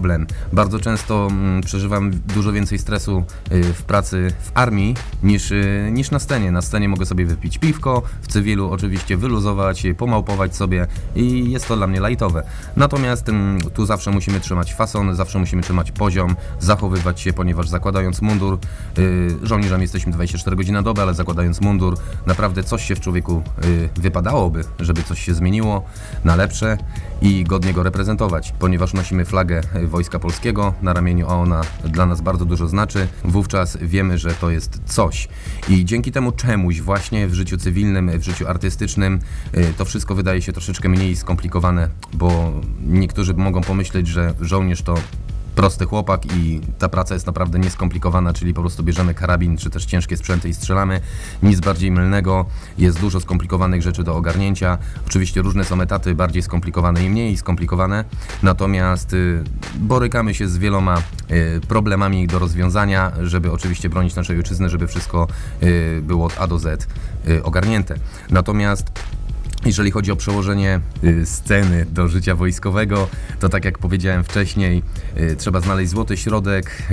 Bardzo 0.54 0.80
często 0.80 1.28
mm, 1.32 1.62
przeżywam 1.62 2.12
dużo 2.12 2.52
więcej 2.52 2.80
stresu 2.80 3.24
y, 3.52 3.64
w 3.64 3.84
pracy 3.84 4.34
w 4.42 4.52
armii 4.54 4.96
niż, 5.24 5.52
y, 5.52 5.90
niż 5.92 6.12
na 6.12 6.20
scenie. 6.20 6.52
Na 6.52 6.62
scenie 6.62 6.90
mogę 6.90 7.06
sobie 7.06 7.26
wypić 7.26 7.58
piwko, 7.58 8.02
w 8.22 8.28
cywilu 8.28 8.72
oczywiście 8.72 9.18
wyluzować, 9.18 9.86
y, 9.86 9.96
pomałpować 9.96 10.56
sobie 10.56 10.88
i 11.16 11.52
jest 11.52 11.68
to 11.68 11.76
dla 11.76 11.88
mnie 11.88 12.00
lajtowe. 12.00 12.44
Natomiast 12.76 13.30
mm, 13.30 13.62
tu 13.62 13.86
zawsze 13.86 14.12
musimy 14.12 14.40
trzymać 14.40 14.74
fason, 14.74 15.16
zawsze 15.16 15.40
musimy 15.40 15.62
trzymać 15.62 15.92
poziom, 15.92 16.36
zachowywać 16.60 17.22
się, 17.22 17.34
ponieważ 17.34 17.70
zakładając 17.70 18.22
mundur, 18.22 18.58
żołnierzem 19.44 19.82
jesteśmy 19.82 20.12
24 20.12 20.56
godziny 20.56 20.78
na 20.78 20.82
dobę, 20.82 21.02
ale 21.02 21.14
zakładając 21.14 21.62
mundur, 21.62 21.98
naprawdę 22.26 22.64
coś 22.64 22.88
się 22.88 22.96
w 22.96 23.00
człowieku 23.00 23.44
wypadałoby, 23.96 24.64
żeby 24.80 25.04
coś 25.04 25.26
się 25.26 25.34
zmieniło 25.34 25.84
na 26.24 26.36
lepsze 26.36 26.78
i 27.22 27.44
godnie 27.44 27.74
go 27.74 27.84
reprezentować, 27.84 28.54
ponieważ 28.60 28.94
nosimy 28.94 29.26
flagę 29.26 29.62
Wojska 29.88 30.20
Polskiego 30.20 30.74
na 30.82 30.94
ramieniu, 30.94 31.28
a 31.30 31.36
ona 31.36 31.62
dla 31.86 32.06
nas 32.06 32.22
bardzo 32.22 32.46
dużo 32.46 32.68
znaczy. 32.68 33.08
Wówczas 33.24 33.78
wiemy, 33.82 34.18
że 34.18 34.34
to 34.34 34.50
jest 34.50 34.82
coś. 34.86 35.28
I 35.70 35.86
dzięki 35.86 36.12
temu 36.12 36.32
czemuś 36.32 36.82
właśnie 36.82 37.28
w 37.28 37.34
życiu 37.34 37.58
cywilnym, 37.58 38.20
w 38.20 38.24
życiu 38.24 38.48
artystycznym, 38.48 39.20
y, 39.58 39.74
to 39.78 39.86
wszystko 39.86 40.16
wydaje 40.16 40.42
się 40.42 40.54
troszeczkę 40.54 40.90
mniej 40.90 41.16
skomplikowane, 41.16 41.90
bo 42.14 42.52
niektórzy 42.88 43.34
mogą 43.34 43.62
pomyśleć, 43.62 44.08
że 44.08 44.34
żołnierz 44.42 44.82
to 44.82 44.96
prosty 45.56 45.86
chłopak 45.86 46.26
i 46.36 46.62
ta 46.80 46.90
praca 46.90 47.14
jest 47.14 47.26
naprawdę 47.26 47.60
nieskomplikowana, 47.60 48.34
czyli 48.34 48.54
po 48.54 48.62
prostu 48.62 48.84
bierzemy 48.84 49.14
karabin 49.14 49.58
czy 49.58 49.70
też 49.70 49.86
ciężkie 49.86 50.18
sprzęty 50.18 50.50
i 50.50 50.54
strzelamy. 50.54 51.02
Nic 51.44 51.60
bardziej 51.60 51.92
mylnego, 51.92 52.46
jest 52.78 53.00
dużo 53.00 53.20
skomplikowanych 53.20 53.82
rzeczy 53.82 54.04
do 54.04 54.16
ogarnięcia. 54.16 54.78
Oczywiście 55.08 55.42
różne 55.42 55.66
są 55.66 55.82
etaty, 55.82 56.16
bardziej 56.16 56.42
skomplikowane 56.42 57.06
i 57.06 57.10
mniej 57.10 57.38
skomplikowane, 57.38 58.06
natomiast 58.44 59.14
y, 59.14 59.44
borykamy 59.76 60.34
się 60.34 60.48
z 60.48 60.58
wieloma 60.58 60.98
y, 61.32 61.62
problemami 61.68 62.28
do 62.28 62.40
rozwiązania, 62.40 63.12
żeby 63.24 63.52
oczywiście 63.52 63.90
bronić 63.90 64.16
naszej 64.16 64.38
ojczyzny, 64.38 64.70
żeby 64.70 64.88
wszystko 64.88 65.28
y, 65.64 66.02
było 66.04 66.26
od 66.26 66.38
A 66.40 66.48
do 66.48 66.60
Z 66.60 66.88
ogarnięte. 67.44 67.96
Natomiast 68.30 68.92
jeżeli 69.66 69.92
chodzi 69.92 70.12
o 70.12 70.16
przełożenie 70.16 70.80
y, 71.04 71.26
sceny 71.26 71.86
do 71.86 72.08
życia 72.08 72.36
wojskowego, 72.36 73.08
to 73.40 73.50
tak 73.50 73.66
jak 73.66 73.78
powiedziałem 73.78 74.24
wcześniej, 74.24 74.84
y, 75.18 75.36
trzeba 75.36 75.62
znaleźć 75.62 75.92
złoty 75.92 76.18
środek. 76.18 76.84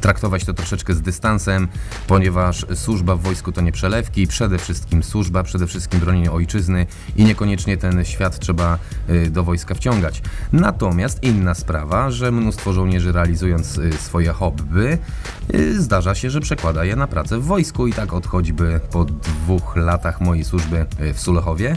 Traktować 0.00 0.44
to 0.44 0.54
troszeczkę 0.54 0.94
z 0.94 1.00
dystansem, 1.00 1.68
ponieważ 2.06 2.66
służba 2.74 3.16
w 3.16 3.20
wojsku 3.20 3.52
to 3.52 3.60
nie 3.60 3.72
przelewki, 3.72 4.26
przede 4.26 4.58
wszystkim 4.58 5.02
służba, 5.02 5.42
przede 5.42 5.66
wszystkim 5.66 6.00
bronienie 6.00 6.32
ojczyzny 6.32 6.86
i 7.16 7.24
niekoniecznie 7.24 7.76
ten 7.76 8.04
świat 8.04 8.38
trzeba 8.38 8.78
y, 9.10 9.30
do 9.30 9.44
wojska 9.44 9.74
wciągać. 9.74 10.22
Natomiast 10.52 11.22
inna 11.22 11.54
sprawa, 11.54 12.10
że 12.10 12.32
mnóstwo 12.32 12.72
żołnierzy 12.72 13.12
realizując 13.12 13.78
y, 13.78 13.92
swoje 13.92 14.32
hobby, 14.32 14.98
y, 15.54 15.82
zdarza 15.82 16.14
się, 16.14 16.30
że 16.30 16.40
przekłada 16.40 16.84
je 16.84 16.96
na 16.96 17.06
pracę 17.06 17.38
w 17.38 17.44
wojsku 17.44 17.86
i 17.86 17.92
tak 17.92 18.12
od 18.12 18.26
choćby 18.26 18.80
po 18.90 19.04
dwóch 19.04 19.76
latach 19.76 20.20
mojej 20.20 20.44
służby 20.44 20.86
w 21.14 21.20
Sulechowie 21.20 21.76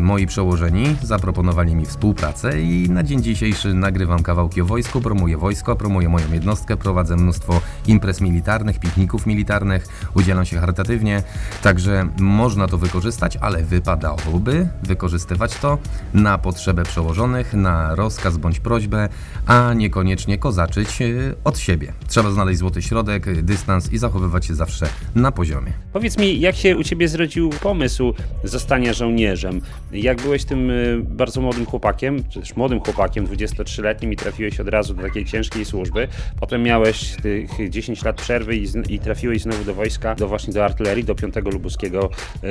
moi 0.00 0.26
przełożeni 0.26 0.96
zaproponowali 1.02 1.74
mi 1.74 1.86
współpracę 1.86 2.60
i 2.60 2.90
na 2.90 3.02
dzień 3.02 3.22
dzisiejszy 3.22 3.74
nagrywam 3.74 4.22
kawałki 4.22 4.60
o 4.60 4.64
wojsku, 4.64 5.00
promuję 5.00 5.36
wojsko, 5.36 5.76
promuję 5.76 6.08
moją 6.08 6.32
jednostkę, 6.32 6.76
prowadzę 6.76 7.16
mnóstwo 7.16 7.49
imprez 7.86 8.20
militarnych, 8.20 8.78
pikników 8.78 9.26
militarnych, 9.26 9.86
udzielam 10.14 10.44
się 10.44 10.58
charytatywnie, 10.58 11.22
także 11.62 12.08
można 12.18 12.66
to 12.68 12.78
wykorzystać, 12.78 13.36
ale 13.36 13.62
wypadałoby 13.62 14.68
wykorzystywać 14.82 15.54
to 15.54 15.78
na 16.14 16.38
potrzebę 16.38 16.82
przełożonych, 16.82 17.54
na 17.54 17.94
rozkaz 17.94 18.36
bądź 18.36 18.60
prośbę, 18.60 19.08
a 19.46 19.74
niekoniecznie 19.74 20.38
kozaczyć 20.38 21.02
y, 21.02 21.34
od 21.44 21.58
siebie. 21.58 21.92
Trzeba 22.08 22.30
znaleźć 22.30 22.58
złoty 22.58 22.82
środek, 22.82 23.42
dystans 23.42 23.92
i 23.92 23.98
zachowywać 23.98 24.46
się 24.46 24.54
zawsze 24.54 24.86
na 25.14 25.32
poziomie. 25.32 25.72
Powiedz 25.92 26.18
mi, 26.18 26.40
jak 26.40 26.56
się 26.56 26.76
u 26.76 26.84
Ciebie 26.84 27.08
zrodził 27.08 27.50
pomysł 27.50 28.14
zostania 28.44 28.92
żołnierzem? 28.92 29.60
Jak 29.92 30.22
byłeś 30.22 30.44
tym 30.44 30.70
y, 30.70 31.02
bardzo 31.04 31.40
młodym 31.40 31.66
chłopakiem, 31.66 32.24
czy 32.28 32.40
też 32.40 32.56
młodym 32.56 32.80
chłopakiem, 32.80 33.26
23-letnim 33.26 34.12
i 34.12 34.16
trafiłeś 34.16 34.60
od 34.60 34.68
razu 34.68 34.94
do 34.94 35.02
takiej 35.02 35.24
ciężkiej 35.24 35.64
służby, 35.64 36.08
potem 36.40 36.62
miałeś 36.62 37.16
tych 37.48 37.70
10 37.70 38.04
lat 38.04 38.16
przerwy 38.16 38.56
i, 38.56 38.66
i 38.88 38.98
trafiłeś 38.98 39.42
znowu 39.42 39.64
do 39.64 39.74
wojska, 39.74 40.14
do 40.14 40.28
właśnie 40.28 40.52
do 40.52 40.64
artylerii, 40.64 41.04
do 41.04 41.14
5 41.14 41.34
Lubuskiego 41.52 42.10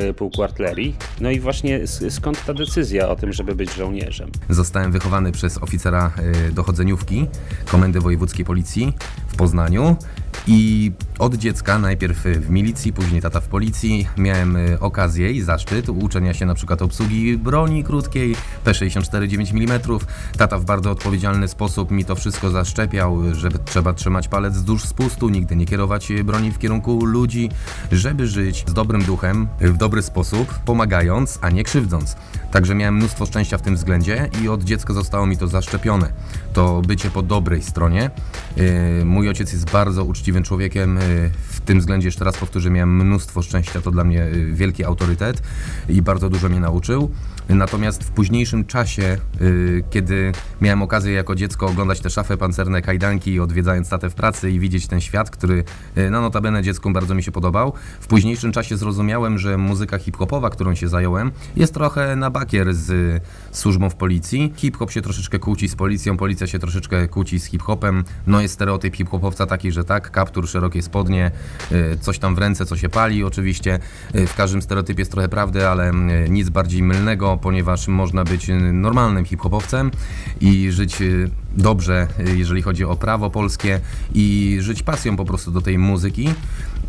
y, 0.10 0.14
Pułku 0.14 0.44
Artylerii. 0.44 0.96
No 1.22 1.32
i 1.32 1.40
właśnie 1.40 1.88
skąd 2.10 2.46
ta 2.46 2.54
decyzja 2.54 3.10
o 3.10 3.16
tym, 3.16 3.34
żeby 3.34 3.56
być 3.56 3.74
żołnierzem? 3.74 4.30
Zostałem 4.50 4.92
wychowany 4.92 5.32
przez 5.32 5.58
oficera 5.58 6.12
y, 6.48 6.52
dochodzeniówki 6.52 7.28
Komendy 7.66 8.00
Wojewódzkiej 8.00 8.46
Policji 8.46 8.94
w 9.28 9.36
Poznaniu 9.36 9.96
I 10.48 10.92
od 11.20 11.36
dziecka, 11.36 11.80
najpierw 11.80 12.18
w 12.24 12.50
milicji, 12.50 12.94
później 12.94 13.22
tata 13.22 13.40
w 13.40 13.48
policji, 13.48 14.08
miałem 14.18 14.56
y, 14.56 14.80
okazję 14.80 15.32
i 15.32 15.42
zaszczyt 15.42 15.90
uczenia 15.90 16.34
się 16.34 16.46
na 16.46 16.56
przykład 16.56 16.82
obsługi 16.82 17.38
broni 17.38 17.84
krótkiej 17.84 18.36
P64 18.66 19.28
9 19.28 19.52
mm. 19.52 19.80
Tata 20.38 20.58
w 20.58 20.66
bardzo 20.66 20.92
odpowiedzialny 20.92 21.48
sposób 21.48 21.92
mi 21.92 22.06
to 22.06 22.16
wszystko 22.16 22.50
zaszczepiał, 22.50 23.34
że 23.34 23.50
trzeba 23.66 23.94
trzymać 23.94 24.28
palec 24.28 24.54
wzdłuż 24.54 24.84
spustu, 24.84 25.30
nigdy 25.30 25.56
nie 25.56 25.66
kierować 25.66 26.12
broni 26.24 26.52
w 26.52 26.58
kierunku 26.58 27.06
ludzi, 27.06 27.50
żeby 27.92 28.28
żyć 28.28 28.64
z 28.68 28.74
dobrym 28.74 29.04
duchem, 29.04 29.48
w 29.62 29.78
dobry 29.78 30.02
sposób, 30.02 30.60
pomagając, 30.66 31.40
a 31.42 31.50
nie 31.50 31.64
krzywdząc. 31.64 32.16
Także 32.52 32.76
miałem 32.76 32.96
mnóstwo 32.96 33.26
szczęścia 33.26 33.58
w 33.58 33.62
tym 33.62 33.76
względzie 33.76 34.30
i 34.44 34.50
od 34.50 34.64
dziecka 34.64 34.94
zostało 34.94 35.26
mi 35.26 35.38
to 35.38 35.48
zaszczepione. 35.48 36.14
To 36.54 36.82
bycie 36.82 37.10
po 37.10 37.22
dobrej 37.22 37.64
stronie. 37.64 38.12
Y, 38.58 39.06
mój 39.06 39.30
ojciec 39.30 39.54
jest 39.54 39.72
bardzo 39.72 40.04
uczciwym 40.30 40.44
człowiekiem, 40.44 40.98
y, 40.98 41.32
w 41.50 41.62
tym 41.62 41.80
względzie 41.80 42.08
jeszcze 42.08 42.26
raz 42.26 42.38
powtórzę, 42.38 42.70
miałem 42.70 42.96
mnóstwo 42.96 43.42
szczęścia, 43.42 43.82
to 43.82 43.92
dla 43.92 44.04
mnie 44.04 44.24
y, 44.24 44.54
wielki 44.54 44.84
autorytet 44.84 45.42
i 45.90 46.02
bardzo 46.02 46.30
dużo 46.30 46.50
mnie 46.50 46.60
nauczył. 46.60 47.12
Natomiast 47.50 48.04
w 48.04 48.12
późniejszym 48.12 48.66
czasie, 48.66 49.18
kiedy 49.90 50.32
miałem 50.62 50.82
okazję 50.82 51.14
jako 51.14 51.36
dziecko 51.36 51.68
oglądać 51.68 52.00
te 52.00 52.10
szafy 52.10 52.38
pancerne, 52.38 52.82
kajdanki, 52.82 53.40
odwiedzając 53.40 53.90
tatę 53.90 54.10
w 54.10 54.16
pracy 54.16 54.52
i 54.52 54.60
widzieć 54.60 54.88
ten 54.88 55.02
świat, 55.02 55.30
który 55.30 55.64
no 56.12 56.22
notabene 56.22 56.64
dziecku 56.64 56.92
bardzo 56.92 57.16
mi 57.16 57.24
się 57.24 57.32
podobał, 57.32 57.74
w 58.00 58.08
późniejszym 58.08 58.52
czasie 58.52 58.78
zrozumiałem, 58.78 59.38
że 59.38 59.58
muzyka 59.58 59.98
hip-hopowa, 59.98 60.50
którą 60.50 60.76
się 60.76 60.88
zająłem, 60.88 61.32
jest 61.56 61.74
trochę 61.74 62.16
na 62.16 62.30
bakier 62.30 62.76
z 62.76 63.22
służbą 63.52 63.90
w 63.90 63.96
policji. 63.96 64.54
Hip-hop 64.56 64.92
się 64.92 65.02
troszeczkę 65.02 65.40
kłóci 65.40 65.68
z 65.68 65.76
policją, 65.76 66.18
policja 66.18 66.48
się 66.48 66.60
troszeczkę 66.60 67.08
kłóci 67.08 67.40
z 67.40 67.46
hip-hopem. 67.46 68.04
No 68.28 68.42
jest 68.42 68.54
stereotyp 68.54 68.96
hip-hopowca 68.96 69.46
taki, 69.46 69.72
że 69.72 69.84
tak, 69.84 70.12
kaptur, 70.12 70.48
szerokie 70.48 70.82
spodnie, 70.82 71.32
y, 71.72 71.98
coś 72.02 72.20
tam 72.20 72.36
w 72.36 72.38
ręce, 72.38 72.66
co 72.66 72.78
się 72.78 72.90
pali 72.90 73.24
oczywiście. 73.24 73.80
Y, 74.16 74.28
w 74.28 74.36
każdym 74.36 74.62
stereotypie 74.62 75.02
jest 75.02 75.12
trochę 75.12 75.30
prawdy, 75.30 75.68
ale 75.68 75.92
y, 75.92 76.30
nic 76.30 76.50
bardziej 76.50 76.84
mylnego, 76.84 77.39
ponieważ 77.42 77.88
można 77.88 78.24
być 78.24 78.48
normalnym 78.74 79.26
hip-hopowcem 79.26 79.92
i 80.42 80.72
żyć 80.72 80.98
dobrze, 81.58 82.08
jeżeli 82.36 82.62
chodzi 82.62 82.86
o 82.86 82.96
prawo 82.96 83.30
polskie 83.30 83.80
i 84.14 84.58
żyć 84.60 84.84
pasją 84.84 85.16
po 85.16 85.26
prostu 85.26 85.52
do 85.52 85.62
tej 85.62 85.78
muzyki. 85.78 86.30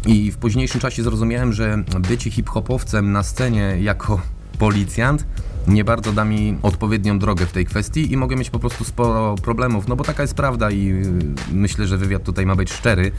I 0.07 0.31
w 0.31 0.37
późniejszym 0.37 0.81
czasie 0.81 1.03
zrozumiałem, 1.03 1.53
że 1.53 1.85
bycie 2.09 2.31
hip-hopowcem 2.31 3.13
na 3.13 3.23
scenie 3.23 3.77
jako 3.81 4.21
policjant 4.59 5.27
nie 5.69 5.85
bardzo 5.85 6.13
da 6.13 6.25
mi 6.25 6.59
odpowiednią 6.63 7.19
drogę 7.19 7.47
w 7.47 7.53
tej 7.53 7.67
kwestii 7.67 8.13
i 8.13 8.17
mogę 8.17 8.37
mieć 8.37 8.51
po 8.51 8.59
prostu 8.59 8.85
sporo 8.85 9.35
problemów, 9.35 9.89
no 9.89 9.97
bo 9.97 10.05
taka 10.05 10.23
jest 10.23 10.35
prawda 10.35 10.71
i 10.71 10.89
y, 10.89 11.53
myślę, 11.53 11.87
że 11.87 11.97
wywiad 11.97 12.25
tutaj 12.25 12.47
ma 12.47 12.57
być 12.57 12.73
szczery. 12.73 13.13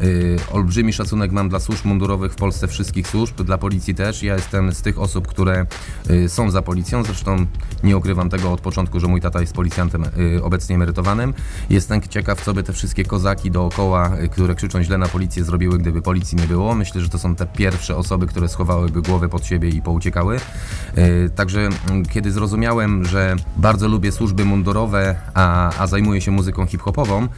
Yy, 0.00 0.36
olbrzymi 0.52 0.92
szacunek 0.92 1.32
mam 1.32 1.48
dla 1.48 1.60
służb 1.60 1.84
mundurowych 1.84 2.32
w 2.32 2.36
Polsce, 2.36 2.68
wszystkich 2.68 3.08
służb, 3.08 3.42
dla 3.42 3.58
policji 3.58 3.94
też. 3.94 4.22
Ja 4.22 4.34
jestem 4.34 4.72
z 4.72 4.82
tych 4.82 4.98
osób, 4.98 5.26
które 5.26 5.66
yy, 6.08 6.28
są 6.28 6.50
za 6.50 6.62
policją, 6.62 7.04
zresztą 7.04 7.46
nie 7.84 7.96
ukrywam 7.96 8.30
tego 8.30 8.52
od 8.52 8.60
początku, 8.60 9.00
że 9.00 9.06
mój 9.06 9.20
tata 9.20 9.40
jest 9.40 9.52
policjantem 9.52 10.04
obecnie 10.42 10.74
emerytowanym. 10.74 11.34
Jestem 11.70 12.00
ciekaw, 12.00 12.44
co 12.44 12.54
by 12.54 12.62
te 12.62 12.72
wszystkie 12.72 13.04
kozaki 13.04 13.50
dookoła, 13.50 14.16
y, 14.22 14.28
które 14.28 14.54
krzyczą 14.54 14.82
źle 14.82 14.98
na 14.98 15.08
policję, 15.08 15.44
zrobiły, 15.44 15.78
gdyby 15.78 16.02
policji 16.02 16.38
nie 16.38 16.46
było. 16.46 16.74
Myślę, 16.74 17.00
że 17.00 17.08
to 17.08 17.18
są 17.18 17.36
te 17.36 17.46
pierwsze 17.46 17.96
osoby, 17.96 18.26
które 18.26 18.48
schowałyby 18.48 19.02
głowę 19.02 19.28
pod 19.28 19.46
siebie 19.46 19.68
i 19.68 19.82
pouciekały. 19.82 20.36
Y, 20.98 21.30
także 21.34 21.68
kiedy 22.10 22.32
zrozumiałem, 22.32 23.04
że 23.04 23.36
bardzo 23.56 23.88
lubię 23.88 24.12
służby 24.12 24.44
mundurowe, 24.44 25.16
a, 25.34 25.70
a 25.78 25.86
zajmuję 25.86 26.20
się 26.20 26.30
muzyką 26.30 26.66
hip-hopową, 26.66 27.28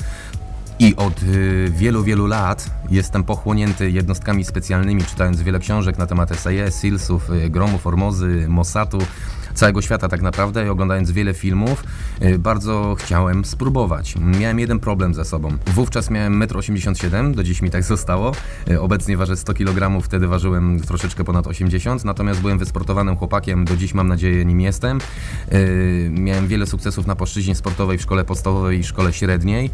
i 0.79 0.97
od 0.97 1.23
y, 1.23 1.73
wielu, 1.77 2.03
wielu 2.03 2.27
lat 2.27 2.71
jestem 2.91 3.25
pochłonięty 3.25 3.91
jednostkami 3.91 4.45
specjalnymi, 4.45 5.05
czytając 5.05 5.43
wiele 5.43 5.59
książek 5.59 5.99
na 5.99 6.07
temat 6.07 6.31
SAS, 6.41 6.75
SEALsów, 6.75 7.31
y, 7.31 7.51
Gromu, 7.51 7.79
Formozy, 7.79 8.47
Mossadu 8.49 8.99
całego 9.57 9.83
świata 9.83 10.09
tak 10.09 10.23
naprawdę 10.23 10.67
i 10.67 10.69
oglądając 10.69 11.11
wiele 11.11 11.35
filmów, 11.35 11.85
y, 12.23 12.39
bardzo 12.39 12.97
chciałem 12.99 13.45
spróbować. 13.45 14.15
Miałem 14.17 14.59
jeden 14.59 14.81
problem 14.81 15.15
ze 15.15 15.25
sobą. 15.25 15.49
Wówczas 15.67 16.11
miałem 16.11 16.39
1,87 16.39 17.15
m, 17.15 17.35
do 17.35 17.43
dziś 17.43 17.63
mi 17.63 17.71
tak 17.71 17.85
zostało. 17.95 18.33
Y, 18.71 18.81
obecnie 18.81 19.17
ważę 19.17 19.37
100 19.37 19.55
kg, 19.55 20.01
wtedy 20.03 20.29
ważyłem 20.29 20.81
troszeczkę 20.81 21.25
ponad 21.25 21.47
80, 21.47 22.05
natomiast 22.05 22.41
byłem 22.41 22.59
wysportowanym 22.59 23.17
chłopakiem, 23.17 23.65
do 23.65 23.77
dziś 23.77 23.95
mam 23.95 24.09
nadzieję 24.09 24.45
nim 24.45 24.61
jestem. 24.61 24.99
Y, 25.53 26.11
miałem 26.13 26.49
wiele 26.49 26.67
sukcesów 26.67 27.07
na 27.07 27.17
płaszczyźnie 27.17 27.55
sportowej 27.55 27.99
w 27.99 28.03
szkole 28.03 28.25
podstawowej 28.25 28.79
i 28.79 28.85
szkole 28.85 29.13
średniej. 29.13 29.71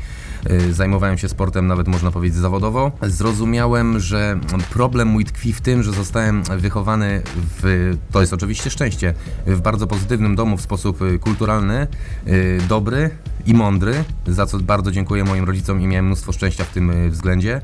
Zajmowałem 0.71 1.19
się 1.19 1.29
sportem 1.29 1.67
nawet 1.67 1.89
można 1.89 2.11
powiedzieć 2.11 2.39
zawodowo. 2.39 2.93
Zrozumiałem, 3.03 4.01
że 4.01 4.41
problem 4.71 5.09
mój 5.09 5.25
tkwi 5.25 5.53
w 5.53 5.61
tym, 5.61 5.83
że 5.83 5.93
zostałem 5.93 6.43
wychowany 6.43 7.23
w, 7.63 7.93
to 8.13 8.21
jest 8.21 8.33
oczywiście 8.33 8.71
szczęście, 8.71 9.15
w 9.47 9.61
bardzo 9.61 9.83
bardzo 9.83 9.87
pozytywnym 9.87 10.37
domu 10.37 10.57
w 10.57 10.61
sposób 10.61 11.03
y, 11.03 11.19
kulturalny, 11.19 11.87
y, 12.27 12.61
dobry 12.69 13.11
i 13.47 13.55
mądry, 13.55 14.05
za 14.27 14.47
co 14.47 14.59
bardzo 14.59 14.93
dziękuję 14.93 15.25
moim 15.25 15.45
rodzicom 15.45 15.81
i 15.81 15.87
miałem 15.87 16.07
mnóstwo 16.07 16.33
szczęścia 16.33 16.65
w 16.65 16.69
tym 16.69 16.91
y, 16.91 17.11
względzie. 17.11 17.61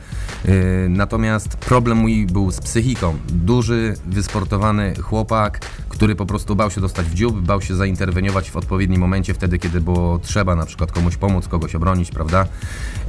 Natomiast 0.89 1.57
problem 1.57 1.99
mój 1.99 2.27
był 2.27 2.51
z 2.51 2.61
psychiką. 2.61 3.17
Duży, 3.29 3.95
wysportowany 4.07 4.95
chłopak, 4.95 5.61
który 5.89 6.17
po 6.17 6.27
prostu 6.27 6.57
bał 6.57 6.71
się 6.71 6.81
dostać 6.81 7.07
w 7.07 7.15
dziób, 7.15 7.41
bał 7.41 7.61
się 7.63 7.75
zainterweniować 7.75 8.51
w 8.51 8.57
odpowiednim 8.57 9.01
momencie, 9.01 9.35
wtedy 9.35 9.59
kiedy 9.59 9.81
było 9.81 10.19
trzeba 10.19 10.57
na 10.57 10.67
przykład 10.67 10.93
komuś 10.93 11.17
pomóc, 11.17 11.49
kogoś 11.49 11.75
obronić, 11.75 12.11
prawda? 12.11 12.47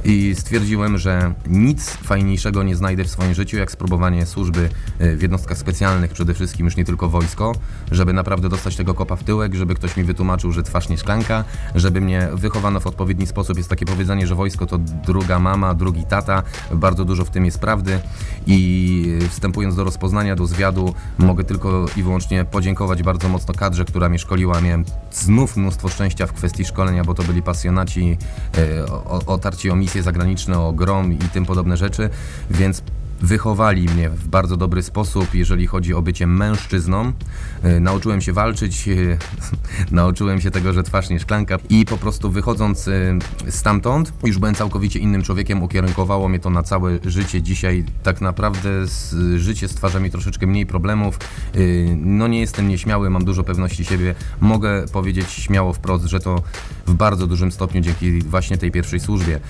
I 0.04 0.34
stwierdziłem, 0.38 0.98
że 0.98 1.34
nic 1.46 1.90
fajniejszego 1.90 2.62
nie 2.62 2.76
znajdę 2.76 3.04
w 3.04 3.10
swoim 3.10 3.34
życiu, 3.34 3.56
jak 3.56 3.70
spróbowanie 3.70 4.26
służby 4.26 4.68
w 5.00 5.22
jednostkach 5.22 5.58
specjalnych, 5.58 6.12
przede 6.12 6.34
wszystkim 6.34 6.66
już 6.66 6.76
nie 6.76 6.84
tylko 6.84 7.08
wojsko, 7.08 7.54
żeby 7.90 8.12
naprawdę 8.12 8.48
dostać 8.48 8.76
tego 8.76 8.94
kopa 8.94 9.16
w 9.16 9.24
tyłek, 9.24 9.54
żeby 9.54 9.74
ktoś 9.74 9.96
mi 9.96 10.04
wytłumaczył, 10.04 10.52
że 10.52 10.62
twarz 10.62 10.88
nie 10.88 10.98
szklanka, 10.98 11.44
żeby 11.74 12.00
mnie 12.00 12.28
w 12.60 12.86
odpowiedni 12.86 13.26
sposób. 13.26 13.56
Jest 13.56 13.70
takie 13.70 13.86
powiedzenie, 13.86 14.26
że 14.26 14.34
wojsko 14.34 14.66
to 14.66 14.78
druga 14.78 15.38
mama, 15.38 15.74
drugi 15.74 16.04
tata. 16.04 16.42
Bardzo 16.74 17.04
dużo 17.04 17.24
w 17.24 17.30
tym 17.30 17.44
jest 17.44 17.58
prawdy 17.58 18.00
i 18.46 19.18
wstępując 19.30 19.76
do 19.76 19.84
rozpoznania, 19.84 20.36
do 20.36 20.46
zwiadu, 20.46 20.94
mogę 21.18 21.44
tylko 21.44 21.86
i 21.96 22.02
wyłącznie 22.02 22.44
podziękować 22.44 23.02
bardzo 23.02 23.28
mocno 23.28 23.54
kadrze, 23.54 23.84
która 23.84 24.08
mnie 24.08 24.18
szkoliła. 24.18 24.60
Miałem 24.60 24.84
znów 25.12 25.56
mnóstwo 25.56 25.88
szczęścia 25.88 26.26
w 26.26 26.32
kwestii 26.32 26.64
szkolenia, 26.64 27.04
bo 27.04 27.14
to 27.14 27.22
byli 27.22 27.42
pasjonaci, 27.42 28.16
e, 28.58 28.86
otarci 29.26 29.70
o 29.70 29.76
misje 29.76 30.02
zagraniczne, 30.02 30.58
o 30.58 30.72
grom 30.72 31.12
i 31.12 31.18
tym 31.18 31.46
podobne 31.46 31.76
rzeczy, 31.76 32.10
więc 32.50 32.82
wychowali 33.22 33.88
mnie 33.88 34.10
w 34.10 34.28
bardzo 34.28 34.56
dobry 34.56 34.82
sposób, 34.82 35.34
jeżeli 35.34 35.66
chodzi 35.66 35.94
o 35.94 36.02
bycie 36.02 36.26
mężczyzną. 36.26 37.12
E, 37.62 37.80
nauczyłem 37.80 38.20
się 38.20 38.32
walczyć, 38.32 38.88
e, 38.88 38.92
nauczyłem 39.94 40.40
się 40.40 40.50
tego, 40.50 40.72
że 40.72 40.82
twarz 40.82 41.10
nie 41.10 41.20
szklanka 41.20 41.58
i 41.70 41.84
po 41.84 41.96
prostu 41.96 42.30
wychodząc 42.30 42.88
e, 42.88 43.18
stamtąd, 43.48 44.12
już 44.24 44.38
byłem 44.38 44.54
całkowicie 44.54 44.98
innym 44.98 45.22
człowiekiem, 45.22 45.62
ukierunkowało 45.62 46.28
mnie 46.28 46.38
to 46.38 46.50
na 46.50 46.62
całe 46.62 46.98
życie. 47.04 47.42
Dzisiaj 47.42 47.84
tak 48.02 48.20
naprawdę 48.20 48.70
życie 49.36 49.68
stwarza 49.68 50.00
mi 50.00 50.10
troszeczkę 50.10 50.46
mniej 50.46 50.66
problemów. 50.66 51.18
No 51.96 52.28
nie 52.28 52.40
jestem 52.40 52.68
nieśmiały, 52.68 53.10
mam 53.10 53.24
dużo 53.24 53.44
pewności 53.44 53.84
siebie. 53.84 54.14
Mogę 54.40 54.84
powiedzieć 54.92 55.30
śmiało 55.30 55.72
wprost, 55.72 56.04
że 56.04 56.20
to 56.20 56.42
w 56.86 56.94
bardzo 56.94 57.26
dużym 57.26 57.52
stopniu 57.52 57.80
dzięki 57.80 58.22
właśnie 58.22 58.58
tej 58.58 58.70
pierwszej 58.70 59.00
służbie. 59.00 59.40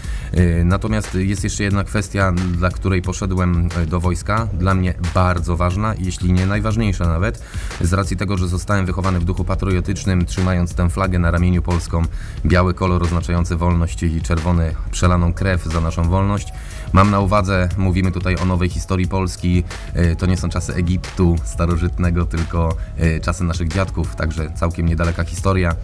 Natomiast 0.64 1.14
jest 1.14 1.44
jeszcze 1.44 1.64
jedna 1.64 1.84
kwestia, 1.84 2.32
dla 2.32 2.70
której 2.70 3.02
poszedłem 3.02 3.59
do 3.86 4.00
wojska, 4.00 4.48
dla 4.52 4.74
mnie 4.74 4.94
bardzo 5.14 5.56
ważna, 5.56 5.94
jeśli 5.98 6.32
nie 6.32 6.46
najważniejsza 6.46 7.04
nawet, 7.08 7.42
z 7.80 7.92
racji 7.92 8.16
tego, 8.16 8.36
że 8.36 8.48
zostałem 8.48 8.86
wychowany 8.86 9.20
w 9.20 9.24
duchu 9.24 9.44
patriotycznym, 9.44 10.26
trzymając 10.26 10.74
tę 10.74 10.90
flagę 10.90 11.18
na 11.18 11.30
ramieniu 11.30 11.62
polską, 11.62 12.02
biały 12.46 12.74
kolor 12.74 13.02
oznaczający 13.02 13.56
wolność 13.56 14.02
i 14.02 14.22
czerwony 14.22 14.74
przelaną 14.90 15.32
krew 15.32 15.64
za 15.64 15.80
naszą 15.80 16.02
wolność. 16.02 16.48
Mam 16.92 17.10
na 17.10 17.20
uwadze, 17.20 17.68
mówimy 17.76 18.12
tutaj 18.12 18.36
o 18.42 18.44
nowej 18.44 18.68
historii 18.68 19.08
Polski, 19.08 19.64
e, 19.94 20.16
to 20.16 20.26
nie 20.26 20.36
są 20.36 20.48
czasy 20.48 20.74
Egiptu 20.74 21.36
starożytnego, 21.44 22.24
tylko 22.24 22.76
e, 22.96 23.20
czasy 23.20 23.44
naszych 23.44 23.68
dziadków, 23.68 24.16
także 24.16 24.50
całkiem 24.54 24.86
niedaleka 24.86 25.24
historia. 25.24 25.74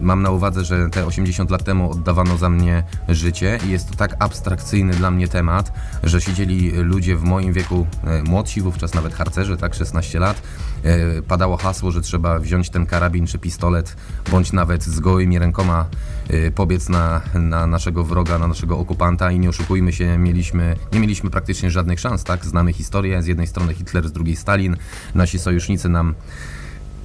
Mam 0.00 0.22
na 0.22 0.30
uwadze, 0.30 0.64
że 0.64 0.90
te 0.90 1.06
80 1.06 1.50
lat 1.50 1.64
temu 1.64 1.90
oddawano 1.90 2.36
za 2.36 2.48
mnie 2.48 2.82
życie 3.08 3.58
i 3.66 3.70
jest 3.70 3.90
to 3.90 3.96
tak 3.96 4.16
abstrakcyjny 4.18 4.92
dla 4.92 5.10
mnie 5.10 5.28
temat, 5.28 5.72
że 6.02 6.20
siedzieli 6.20 6.71
ludzie 6.72 7.16
w 7.16 7.22
moim 7.22 7.52
wieku, 7.52 7.86
e, 8.04 8.22
młodsi, 8.22 8.60
wówczas 8.60 8.94
nawet 8.94 9.14
harcerze, 9.14 9.56
tak, 9.56 9.74
16 9.74 10.18
lat, 10.18 10.42
e, 10.82 11.22
padało 11.22 11.56
hasło, 11.56 11.90
że 11.90 12.00
trzeba 12.00 12.38
wziąć 12.38 12.70
ten 12.70 12.86
karabin 12.86 13.26
czy 13.26 13.38
pistolet, 13.38 13.96
bądź 14.30 14.52
nawet 14.52 14.84
z 14.84 15.00
gołymi 15.00 15.38
rękoma 15.38 15.86
e, 16.28 16.50
pobiec 16.50 16.88
na, 16.88 17.20
na 17.34 17.66
naszego 17.66 18.04
wroga, 18.04 18.38
na 18.38 18.46
naszego 18.46 18.78
okupanta 18.78 19.30
i 19.30 19.38
nie 19.38 19.48
oszukujmy 19.48 19.92
się, 19.92 20.18
mieliśmy, 20.18 20.76
nie 20.92 21.00
mieliśmy 21.00 21.30
praktycznie 21.30 21.70
żadnych 21.70 22.00
szans, 22.00 22.24
tak? 22.24 22.44
Znamy 22.44 22.72
historię, 22.72 23.22
z 23.22 23.26
jednej 23.26 23.46
strony 23.46 23.74
Hitler, 23.74 24.08
z 24.08 24.12
drugiej 24.12 24.36
Stalin, 24.36 24.76
nasi 25.14 25.38
sojusznicy 25.38 25.88
nam 25.88 26.14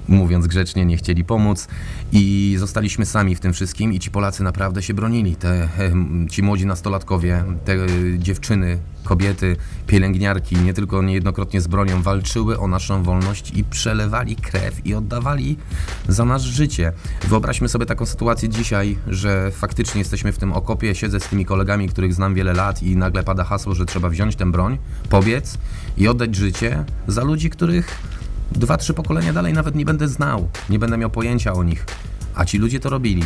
mówiąc 0.07 0.47
grzecznie, 0.47 0.85
nie 0.85 0.97
chcieli 0.97 1.23
pomóc 1.23 1.67
i 2.11 2.55
zostaliśmy 2.59 3.05
sami 3.05 3.35
w 3.35 3.39
tym 3.39 3.53
wszystkim 3.53 3.93
i 3.93 3.99
ci 3.99 4.11
Polacy 4.11 4.43
naprawdę 4.43 4.81
się 4.81 4.93
bronili. 4.93 5.35
Te, 5.35 5.69
ci 6.29 6.43
młodzi 6.43 6.65
nastolatkowie, 6.65 7.43
te 7.65 7.75
dziewczyny, 8.17 8.79
kobiety, 9.03 9.55
pielęgniarki, 9.87 10.55
nie 10.55 10.73
tylko 10.73 11.01
niejednokrotnie 11.01 11.61
z 11.61 11.67
bronią, 11.67 12.01
walczyły 12.01 12.59
o 12.59 12.67
naszą 12.67 13.03
wolność 13.03 13.51
i 13.55 13.63
przelewali 13.63 14.35
krew 14.35 14.85
i 14.85 14.93
oddawali 14.93 15.57
za 16.07 16.25
nas 16.25 16.41
życie. 16.41 16.93
Wyobraźmy 17.27 17.69
sobie 17.69 17.85
taką 17.85 18.05
sytuację 18.05 18.49
dzisiaj, 18.49 18.97
że 19.07 19.51
faktycznie 19.51 19.99
jesteśmy 19.99 20.31
w 20.31 20.37
tym 20.37 20.53
okopie, 20.53 20.95
siedzę 20.95 21.19
z 21.19 21.27
tymi 21.27 21.45
kolegami, 21.45 21.89
których 21.89 22.13
znam 22.13 22.35
wiele 22.35 22.53
lat 22.53 22.83
i 22.83 22.95
nagle 22.95 23.23
pada 23.23 23.43
hasło, 23.43 23.75
że 23.75 23.85
trzeba 23.85 24.09
wziąć 24.09 24.35
tę 24.35 24.51
broń, 24.51 24.77
pobiec 25.09 25.57
i 25.97 26.07
oddać 26.07 26.35
życie 26.35 26.85
za 27.07 27.23
ludzi, 27.23 27.49
których 27.49 28.16
dwa, 28.57 28.77
trzy 28.77 28.93
pokolenia 28.93 29.33
dalej 29.33 29.53
nawet 29.53 29.75
nie 29.75 29.85
będę 29.85 30.07
znał, 30.07 30.49
nie 30.69 30.79
będę 30.79 30.97
miał 30.97 31.09
pojęcia 31.09 31.53
o 31.53 31.63
nich. 31.63 31.85
A 32.35 32.45
ci 32.45 32.57
ludzie 32.57 32.79
to 32.79 32.89
robili. 32.89 33.23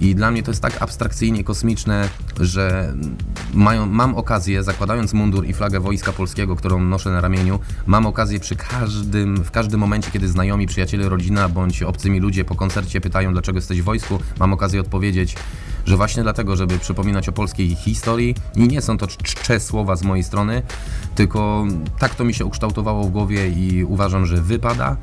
I 0.00 0.14
dla 0.14 0.30
mnie 0.30 0.42
to 0.42 0.50
jest 0.50 0.62
tak 0.62 0.82
abstrakcyjnie 0.82 1.44
kosmiczne, 1.44 2.08
że 2.40 2.94
mają, 3.54 3.86
mam 3.86 4.14
okazję, 4.14 4.62
zakładając 4.62 5.12
mundur 5.12 5.46
i 5.46 5.52
flagę 5.52 5.80
Wojska 5.80 6.12
Polskiego, 6.12 6.56
którą 6.56 6.80
noszę 6.84 7.10
na 7.10 7.20
ramieniu, 7.20 7.58
mam 7.86 8.06
okazję 8.06 8.40
przy 8.40 8.56
każdym, 8.56 9.44
w 9.44 9.50
każdym 9.50 9.80
momencie, 9.80 10.10
kiedy 10.10 10.28
znajomi, 10.28 10.66
przyjaciele, 10.66 11.08
rodzina 11.08 11.48
bądź 11.48 11.82
obcymi 11.82 12.20
ludzie 12.20 12.44
po 12.44 12.54
koncercie 12.54 13.00
pytają, 13.00 13.32
dlaczego 13.32 13.58
jesteś 13.58 13.82
w 13.82 13.84
wojsku, 13.84 14.18
mam 14.38 14.52
okazję 14.52 14.80
odpowiedzieć, 14.80 15.36
że 15.84 15.96
właśnie 15.96 16.22
dlatego, 16.22 16.56
żeby 16.56 16.78
przypominać 16.78 17.28
o 17.28 17.32
polskiej 17.32 17.74
historii 17.74 18.34
i 18.56 18.68
nie 18.68 18.80
są 18.80 18.98
to 18.98 19.06
czcze 19.06 19.60
słowa 19.60 19.96
z 19.96 20.02
mojej 20.02 20.24
strony, 20.24 20.62
tylko 21.14 21.66
tak 21.98 22.14
to 22.14 22.24
mi 22.24 22.34
się 22.34 22.44
ukształtowało 22.44 23.04
w 23.04 23.10
głowie 23.10 23.48
i 23.48 23.84
uważam, 23.84 24.26
że 24.26 24.42
wypada. 24.42 24.96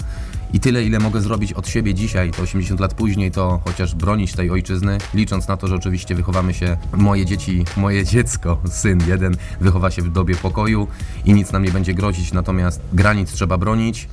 I 0.54 0.60
tyle, 0.60 0.84
ile 0.84 1.00
mogę 1.00 1.22
zrobić 1.22 1.54
od 1.54 1.68
siebie 1.68 1.94
dzisiaj, 1.94 2.32
to 2.32 2.42
80 2.42 2.80
lat 2.80 2.94
później, 2.94 3.32
to 3.32 3.62
chociaż 3.66 3.96
bronić 3.96 4.34
tej 4.34 4.52
ojczyzny, 4.52 4.98
licząc 5.14 5.48
na 5.48 5.58
to, 5.58 5.68
że 5.68 5.76
oczywiście 5.76 6.16
wychowamy 6.16 6.54
się, 6.54 6.78
moje 6.98 7.26
dzieci, 7.26 7.66
moje 7.78 8.06
dziecko, 8.06 8.62
syn 8.68 9.00
jeden, 9.08 9.38
wychowa 9.62 9.92
się 9.92 10.02
w 10.02 10.12
dobie 10.12 10.36
pokoju 10.36 10.88
i 11.26 11.34
nic 11.34 11.52
nam 11.52 11.64
nie 11.64 11.72
będzie 11.72 11.94
grozić, 11.94 12.34
natomiast 12.34 12.82
granic 12.94 13.32
trzeba 13.32 13.58
bronić 13.58 14.08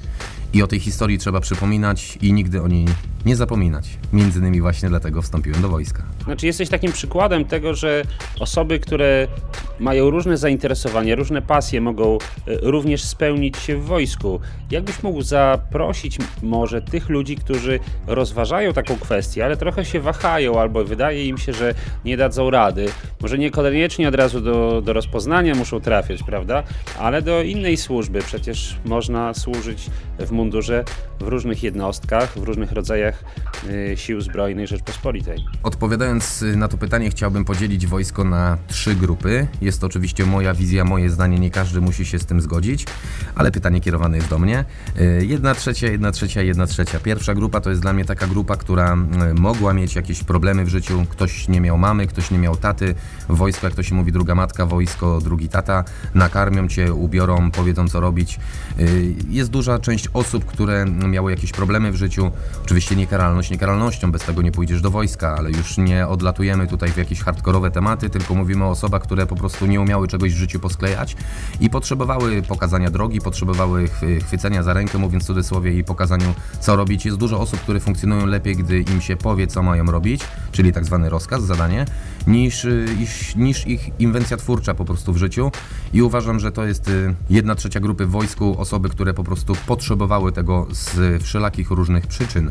i 0.52 0.62
o 0.62 0.66
tej 0.66 0.81
historii 0.81 1.19
trzeba 1.19 1.40
przypominać 1.40 2.19
i 2.23 2.33
nigdy 2.33 2.62
o 2.62 2.69
niej 2.69 2.87
nie 3.26 3.37
zapominać. 3.37 3.99
Między 4.12 4.38
innymi 4.38 4.61
właśnie 4.61 4.88
dlatego 4.88 5.23
wstąpiłem 5.23 5.62
do 5.62 5.68
wojska. 5.68 6.02
Znaczy 6.25 6.47
jesteś 6.47 6.68
takim 6.68 6.92
przykładem 6.92 7.45
tego, 7.45 7.75
że 7.75 8.02
osoby, 8.40 8.80
które 8.80 9.28
mają 9.80 10.11
różne 10.11 10.37
zainteresowania, 10.37 11.14
różne 11.14 11.42
pasje, 11.42 11.80
mogą 11.80 12.14
e, 12.14 12.18
również 12.62 13.04
spełnić 13.04 13.56
się 13.56 13.76
w 13.76 13.85
wojsku. 13.85 14.40
Jakbyś 14.71 15.02
mógł 15.02 15.23
zaprosić 15.23 16.18
może 16.42 16.83
tych 16.83 17.09
ludzi, 17.09 17.37
którzy 17.37 17.80
rozważają 18.06 18.73
taką 18.73 18.97
kwestię, 18.97 19.45
ale 19.45 19.56
trochę 19.56 19.85
się 19.85 20.00
wahają, 20.00 20.61
albo 20.61 20.85
wydaje 20.85 21.26
im 21.26 21.38
się, 21.38 21.52
że 21.52 21.75
nie 22.04 22.16
dadzą 22.16 22.50
rady. 22.50 22.87
Może 23.21 23.38
niekoniecznie 23.38 24.09
od 24.09 24.14
razu 24.14 24.40
do, 24.40 24.83
do 24.83 24.92
rozpoznania 24.92 25.54
muszą 25.54 25.80
trafiać, 25.80 26.23
prawda? 26.23 26.62
Ale 26.99 27.23
do 27.23 27.42
innej 27.42 27.76
służby. 27.76 28.18
Przecież 28.18 28.76
można 28.85 29.35
służyć 29.35 29.90
w 30.18 30.30
mundurze 30.30 30.85
w 31.21 31.28
różnych 31.28 31.62
jednostkach, 31.62 32.38
w 32.38 32.42
różnych 32.42 32.73
rodzajach 32.73 33.15
y, 33.64 33.96
sił 33.96 34.20
zbrojnych 34.20 34.68
Rzeczpospolitej. 34.68 35.44
Odpowiadając 35.62 36.42
y, 36.42 36.56
na 36.56 36.68
to 36.68 36.78
pytanie, 36.78 37.11
chciałbym 37.11 37.44
podzielić 37.44 37.87
wojsko 37.87 38.25
na 38.25 38.58
trzy 38.68 38.94
grupy. 38.94 39.46
Jest 39.61 39.80
to 39.80 39.87
oczywiście 39.87 40.26
moja 40.26 40.54
wizja, 40.54 40.85
moje 40.85 41.11
zdanie, 41.11 41.38
nie 41.38 41.50
każdy 41.50 41.80
musi 41.80 42.06
się 42.06 42.18
z 42.18 42.26
tym 42.26 42.40
zgodzić, 42.40 42.87
ale 43.35 43.50
pytanie 43.50 43.80
kierowane 43.80 44.16
jest 44.16 44.28
do 44.28 44.38
mnie. 44.38 44.64
Y, 45.00 45.26
jedna 45.26 45.54
trzecia, 45.54 45.87
jedna 45.87 46.12
trzecia, 46.12 46.42
jedna 46.42 46.66
trzecia. 46.66 47.00
Pierwsza 47.00 47.35
grupa 47.35 47.61
to 47.61 47.70
jest 47.70 47.82
dla 47.82 47.92
mnie 47.92 48.04
taka 48.04 48.26
grupa, 48.26 48.56
która 48.56 48.96
mogła 49.35 49.73
mieć 49.73 49.94
jakieś 49.94 50.25
problemy 50.25 50.64
w 50.64 50.68
życiu. 50.68 51.06
Ktoś 51.08 51.49
nie 51.49 51.61
miał 51.61 51.78
mamy, 51.78 52.06
ktoś 52.06 52.30
nie 52.30 52.38
miał 52.38 52.56
taty. 52.56 52.94
Wojsko, 53.28 53.66
jak 53.66 53.76
to 53.76 53.82
się 53.82 53.94
mówi, 53.94 54.12
druga 54.12 54.35
matka, 54.35 54.66
wojsko, 54.66 55.20
drugi 55.20 55.49
tata. 55.49 55.85
Nakarmią 56.14 56.68
cię, 56.68 56.94
ubiorą, 56.94 57.50
powiedzą 57.50 57.88
co 57.88 58.00
robić. 58.00 58.38
Jest 59.28 59.50
duża 59.50 59.78
część 59.78 60.08
osób, 60.12 60.44
które 60.44 60.87
miały 60.87 61.30
jakieś 61.30 61.52
problemy 61.52 61.92
w 61.92 61.96
życiu. 61.96 62.30
Oczywiście 62.64 62.96
niekaralność 63.06 63.50
niekaralnością, 63.50 64.12
bez 64.12 64.22
tego 64.22 64.42
nie 64.42 64.52
pójdziesz 64.52 64.80
do 64.80 64.90
wojska, 64.90 65.34
ale 65.38 65.50
już 65.50 65.78
nie 65.78 66.08
odlatujemy 66.08 66.66
tutaj 66.66 66.90
w 66.90 66.96
jakieś 66.96 67.20
hardkorowe 67.20 67.70
tematy, 67.70 68.10
tylko 68.10 68.34
mówimy 68.34 68.64
o 68.64 68.70
osobach, 68.70 69.02
które 69.02 69.26
po 69.26 69.36
prostu 69.36 69.66
nie 69.66 69.80
umiały 69.80 70.08
czegoś 70.08 70.32
w 70.32 70.36
życiu 70.36 70.60
posklejać 70.60 71.16
i 71.60 71.70
potrzebowały 71.70 72.42
pokazania 72.42 72.90
drogi, 72.90 73.20
potrzebowały 73.20 73.88
chwycenia 74.25 74.62
za 74.62 74.72
rękę, 74.72 74.98
mówiąc 74.98 75.25
w 75.25 75.26
cudzysłowie, 75.26 75.72
i 75.72 75.84
pokazaniu, 75.84 76.34
co 76.60 76.76
robić. 76.76 77.04
Jest 77.04 77.16
dużo 77.16 77.40
osób, 77.40 77.60
które 77.60 77.80
funkcjonują 77.80 78.26
lepiej, 78.26 78.56
gdy 78.56 78.80
im 78.80 79.00
się 79.00 79.16
powie, 79.16 79.47
co 79.47 79.62
mają 79.62 79.84
robić, 79.84 80.21
czyli 80.52 80.73
tak 80.73 80.84
zwany 80.84 81.10
rozkaz, 81.10 81.42
zadanie, 81.42 81.86
niż, 82.26 82.67
niż, 82.99 83.36
niż 83.36 83.67
ich 83.67 83.91
inwencja 83.99 84.36
twórcza 84.36 84.75
po 84.75 84.84
prostu 84.84 85.12
w 85.12 85.17
życiu. 85.17 85.50
I 85.93 86.02
uważam, 86.02 86.41
że 86.41 86.52
to 86.52 86.65
jest 86.65 86.89
y, 86.89 87.15
jedna 87.30 87.54
trzecia 87.54 87.80
grupy 87.80 88.06
w 88.06 88.10
wojsku, 88.10 88.54
osoby, 88.58 88.89
które 88.89 89.15
po 89.15 89.25
prostu 89.25 89.56
potrzebowały 89.67 90.32
tego 90.32 90.67
z 90.73 91.23
wszelakich 91.23 91.71
różnych 91.71 92.06
przyczyn. 92.06 92.50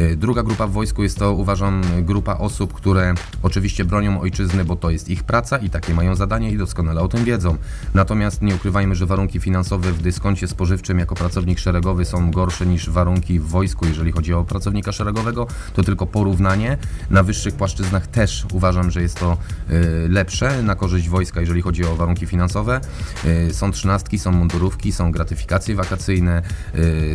Y, 0.00 0.16
druga 0.16 0.42
grupa 0.42 0.66
w 0.66 0.72
wojsku 0.72 1.02
jest 1.02 1.18
to, 1.18 1.32
uważam, 1.32 1.82
grupa 2.02 2.34
osób, 2.34 2.72
które 2.72 3.14
oczywiście 3.42 3.84
bronią 3.84 4.20
ojczyzny, 4.20 4.64
bo 4.64 4.76
to 4.76 4.90
jest 4.90 5.08
ich 5.08 5.24
praca 5.24 5.58
i 5.58 5.70
takie 5.70 5.94
mają 5.94 6.14
zadanie 6.14 6.50
i 6.50 6.58
doskonale 6.58 7.00
o 7.00 7.08
tym 7.08 7.24
wiedzą. 7.24 7.56
Natomiast 7.94 8.42
nie 8.42 8.54
ukrywajmy, 8.54 8.94
że 8.94 9.06
warunki 9.06 9.40
finansowe 9.40 9.92
w 9.92 10.02
dyskoncie 10.02 10.48
spożywczym 10.48 10.98
jako 10.98 11.14
pracownik 11.14 11.58
szeregowy 11.58 12.04
są 12.04 12.30
gorsze 12.30 12.66
niż 12.66 12.90
warunki 12.90 13.40
w 13.40 13.46
wojsku. 13.46 13.86
Jeżeli 13.86 14.12
chodzi 14.12 14.34
o 14.34 14.44
pracownika 14.44 14.92
szeregowego, 14.92 15.46
to 15.74 15.82
tylko 15.82 16.06
porównanie. 16.06 16.78
Na 17.10 17.22
wyższych 17.22 17.54
płaszczyznach 17.54 18.06
też 18.06 18.46
uważam, 18.52 18.90
że 18.90 19.02
jest 19.02 19.11
to 19.14 19.36
y, 19.70 20.08
lepsze 20.08 20.62
na 20.62 20.74
korzyść 20.74 21.08
wojska, 21.08 21.40
jeżeli 21.40 21.62
chodzi 21.62 21.84
o 21.84 21.96
warunki 21.96 22.26
finansowe. 22.26 22.80
Y, 23.24 23.54
są 23.54 23.70
trzynastki, 23.70 24.18
są 24.18 24.32
mundurówki, 24.32 24.92
są 24.92 25.12
gratyfikacje 25.12 25.74
wakacyjne, 25.74 26.42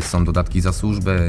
są 0.02 0.26
dodatki 0.26 0.62
za 0.62 0.74
służbę, 0.74 1.20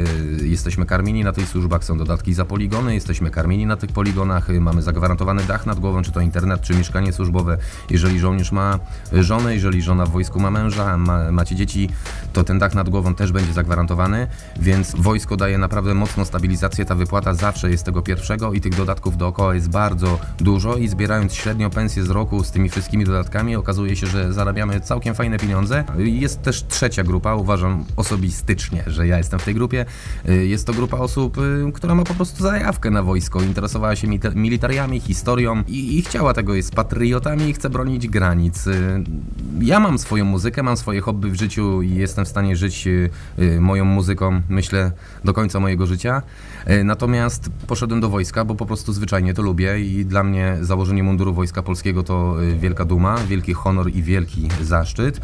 jesteśmy 0.43 0.87
karmieni 0.87 1.25
na 1.25 1.33
tych 1.33 1.49
służbach, 1.49 1.85
są 1.85 1.99
dodatki 1.99 2.35
za 2.35 2.45
poligony, 2.45 2.95
jesteśmy 2.95 3.31
karmieni 3.31 3.67
na 3.67 3.77
tych 3.77 3.93
poligonach, 3.93 4.49
mamy 4.49 4.83
zagwarantowany 4.83 5.45
dach 5.45 5.67
nad 5.67 5.81
głową, 5.81 6.03
czy 6.03 6.13
to 6.13 6.21
internet, 6.21 6.61
czy 6.61 6.75
mieszkanie 6.75 7.13
służbowe. 7.13 7.59
Jeżeli 7.91 8.21
żołnierz 8.21 8.53
ma 8.53 8.79
żonę, 9.13 9.55
jeżeli 9.55 9.83
żona 9.83 10.07
w 10.07 10.11
wojsku 10.11 10.41
ma 10.41 10.51
męża, 10.51 10.97
ma, 10.97 11.33
macie 11.33 11.57
dzieci, 11.57 11.91
to 12.33 12.45
ten 12.45 12.59
dach 12.59 12.75
nad 12.75 12.89
głową 12.89 13.15
też 13.15 13.33
będzie 13.33 13.53
zagwarantowany, 13.53 14.27
więc 14.61 14.95
wojsko 14.97 15.37
daje 15.37 15.59
naprawdę 15.59 15.95
mocną 15.95 16.25
stabilizację, 16.25 16.85
ta 16.85 16.95
wypłata 16.95 17.35
zawsze 17.35 17.71
jest 17.71 17.85
tego 17.85 18.03
pierwszego 18.03 18.53
i 18.53 18.61
tych 18.61 18.75
dodatków 18.75 19.17
dookoła 19.17 19.55
jest 19.55 19.71
bardzo 19.71 20.19
dużo 20.39 20.58
i 20.81 20.89
zbierając 20.89 21.35
średnio 21.35 21.71
pensję 21.71 22.05
z 22.05 22.11
roku 22.11 22.45
z 22.45 22.51
tymi 22.51 22.69
wszystkimi 22.69 23.05
dodatkami 23.05 23.57
okazuje 23.57 23.97
się, 23.97 24.07
że 24.07 24.33
zarabiamy 24.33 24.81
całkiem 24.81 25.15
fajne 25.15 25.39
pieniądze. 25.39 25.85
Jest 25.99 26.43
też 26.43 26.67
trzecia 26.67 27.05
grupa, 27.05 27.35
uważam 27.35 27.85
osobistycznie, 27.97 28.85
że 28.87 29.07
ja 29.07 29.19
jestem 29.19 29.39
w 29.39 29.45
tej 29.45 29.55
grupie. 29.55 29.85
Jest 30.25 30.67
to 30.67 30.73
grupa 30.73 30.97
osób, 30.97 31.39
y, 31.39 31.73
która 31.75 31.95
ma 31.95 32.05
po 32.05 32.15
prostu 32.15 32.43
zajawkę 32.43 32.91
na 32.91 33.03
wojsko, 33.03 33.43
interesowała 33.43 33.97
się 33.97 34.09
militariami, 34.35 35.01
historią 35.01 35.63
i, 35.69 35.99
i 35.99 36.03
chciała 36.03 36.35
tego, 36.35 36.55
jest 36.55 36.75
patriotami 36.75 37.49
i 37.49 37.53
chce 37.53 37.71
bronić 37.71 38.09
granic. 38.09 38.67
Y, 38.67 39.05
ja 39.61 39.81
mam 39.81 39.99
swoją 39.99 40.25
muzykę, 40.25 40.63
mam 40.63 40.77
swoje 40.77 41.01
hobby 41.01 41.31
w 41.31 41.35
życiu 41.35 41.83
i 41.83 41.95
jestem 41.95 42.25
w 42.25 42.29
stanie 42.29 42.57
żyć 42.57 42.87
y, 42.87 43.11
moją 43.61 43.85
muzyką, 43.85 44.41
myślę, 44.49 44.93
do 45.25 45.33
końca 45.33 45.61
mojego 45.61 45.87
życia. 45.87 46.23
Natomiast 46.85 47.51
poszedłem 47.67 48.01
do 48.01 48.09
wojska, 48.09 48.45
bo 48.45 48.55
po 48.55 48.67
prostu 48.67 48.93
zwyczajnie 48.93 49.35
to 49.35 49.43
lubię 49.43 49.81
i 49.81 50.05
dla 50.05 50.25
mnie 50.25 50.48
założenie 50.61 51.03
munduru 51.03 51.35
Wojska 51.35 51.63
Polskiego 51.63 52.03
to 52.03 52.35
wielka 52.59 52.85
duma, 52.85 53.17
wielki 53.17 53.55
honor 53.55 53.91
i 53.91 54.03
wielki 54.03 54.49
zaszczyt. 54.63 55.21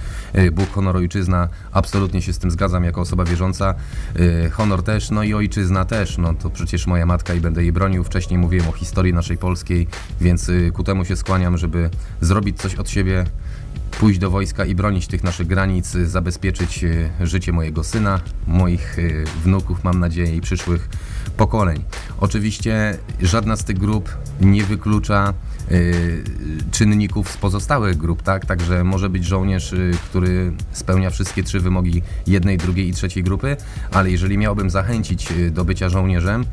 Bóg, 0.52 0.70
honor, 0.70 0.96
ojczyzna, 0.96 1.48
absolutnie 1.72 2.22
się 2.22 2.32
z 2.32 2.38
tym 2.38 2.50
zgadzam 2.50 2.84
jako 2.84 3.00
osoba 3.00 3.24
wierząca. 3.24 3.74
Honor 4.52 4.82
też, 4.82 5.10
no 5.10 5.22
i 5.22 5.34
ojczyzna 5.34 5.84
też, 5.84 6.18
no 6.18 6.34
to 6.34 6.50
przecież 6.50 6.86
moja 6.86 7.06
matka 7.06 7.34
i 7.34 7.40
będę 7.40 7.62
jej 7.62 7.72
bronił. 7.72 8.04
Wcześniej 8.04 8.38
mówiłem 8.38 8.68
o 8.68 8.72
historii 8.72 9.14
naszej 9.14 9.38
polskiej, 9.38 9.86
więc 10.20 10.48
y, 10.48 10.70
ku 10.74 10.84
temu 10.84 11.04
się 11.04 11.16
skłaniam, 11.16 11.58
żeby 11.58 11.90
zrobić 12.20 12.60
coś 12.60 12.74
od 12.74 12.90
siebie, 12.90 13.24
pójść 14.00 14.18
do 14.18 14.30
wojska 14.30 14.64
i 14.64 14.74
bronić 14.74 15.06
tych 15.06 15.24
naszych 15.24 15.46
granic, 15.46 15.94
y, 15.94 16.08
zabezpieczyć 16.08 16.84
y, 16.84 17.10
życie 17.20 17.52
mojego 17.52 17.84
syna, 17.84 18.20
moich 18.46 18.96
wnuków, 19.44 19.84
mam 19.84 20.00
nadzieję, 20.00 20.36
i 20.36 20.40
przyszłych 20.40 20.88
pokoleń. 21.36 21.84
Oczywiście 22.20 22.98
żadna 23.22 23.56
z 23.56 23.64
tych 23.64 23.78
grup 23.78 24.10
nie 24.40 24.64
wyklucza 24.64 25.34
y, 25.70 26.24
czynników 26.70 27.30
z 27.30 27.36
pozostałych 27.36 27.96
grup, 27.96 28.22
tak? 28.22 28.46
Także 28.46 28.84
może 28.84 29.08
być 29.08 29.24
żołnierz, 29.24 29.72
y, 29.72 29.92
który 30.04 30.52
spełnia 30.72 31.10
wszystkie 31.10 31.42
trzy 31.42 31.60
wymogi 31.60 32.02
jednej, 32.26 32.58
drugiej 32.58 32.88
i 32.88 32.92
trzeciej 32.92 33.22
grupy, 33.22 33.56
ale 33.92 34.10
jeżeli 34.10 34.38
miałbym 34.38 34.70
zachęcić 34.70 35.32
y, 35.32 35.50
do 35.50 35.64
bycia 35.64 35.88
żołnierzem 35.88 36.44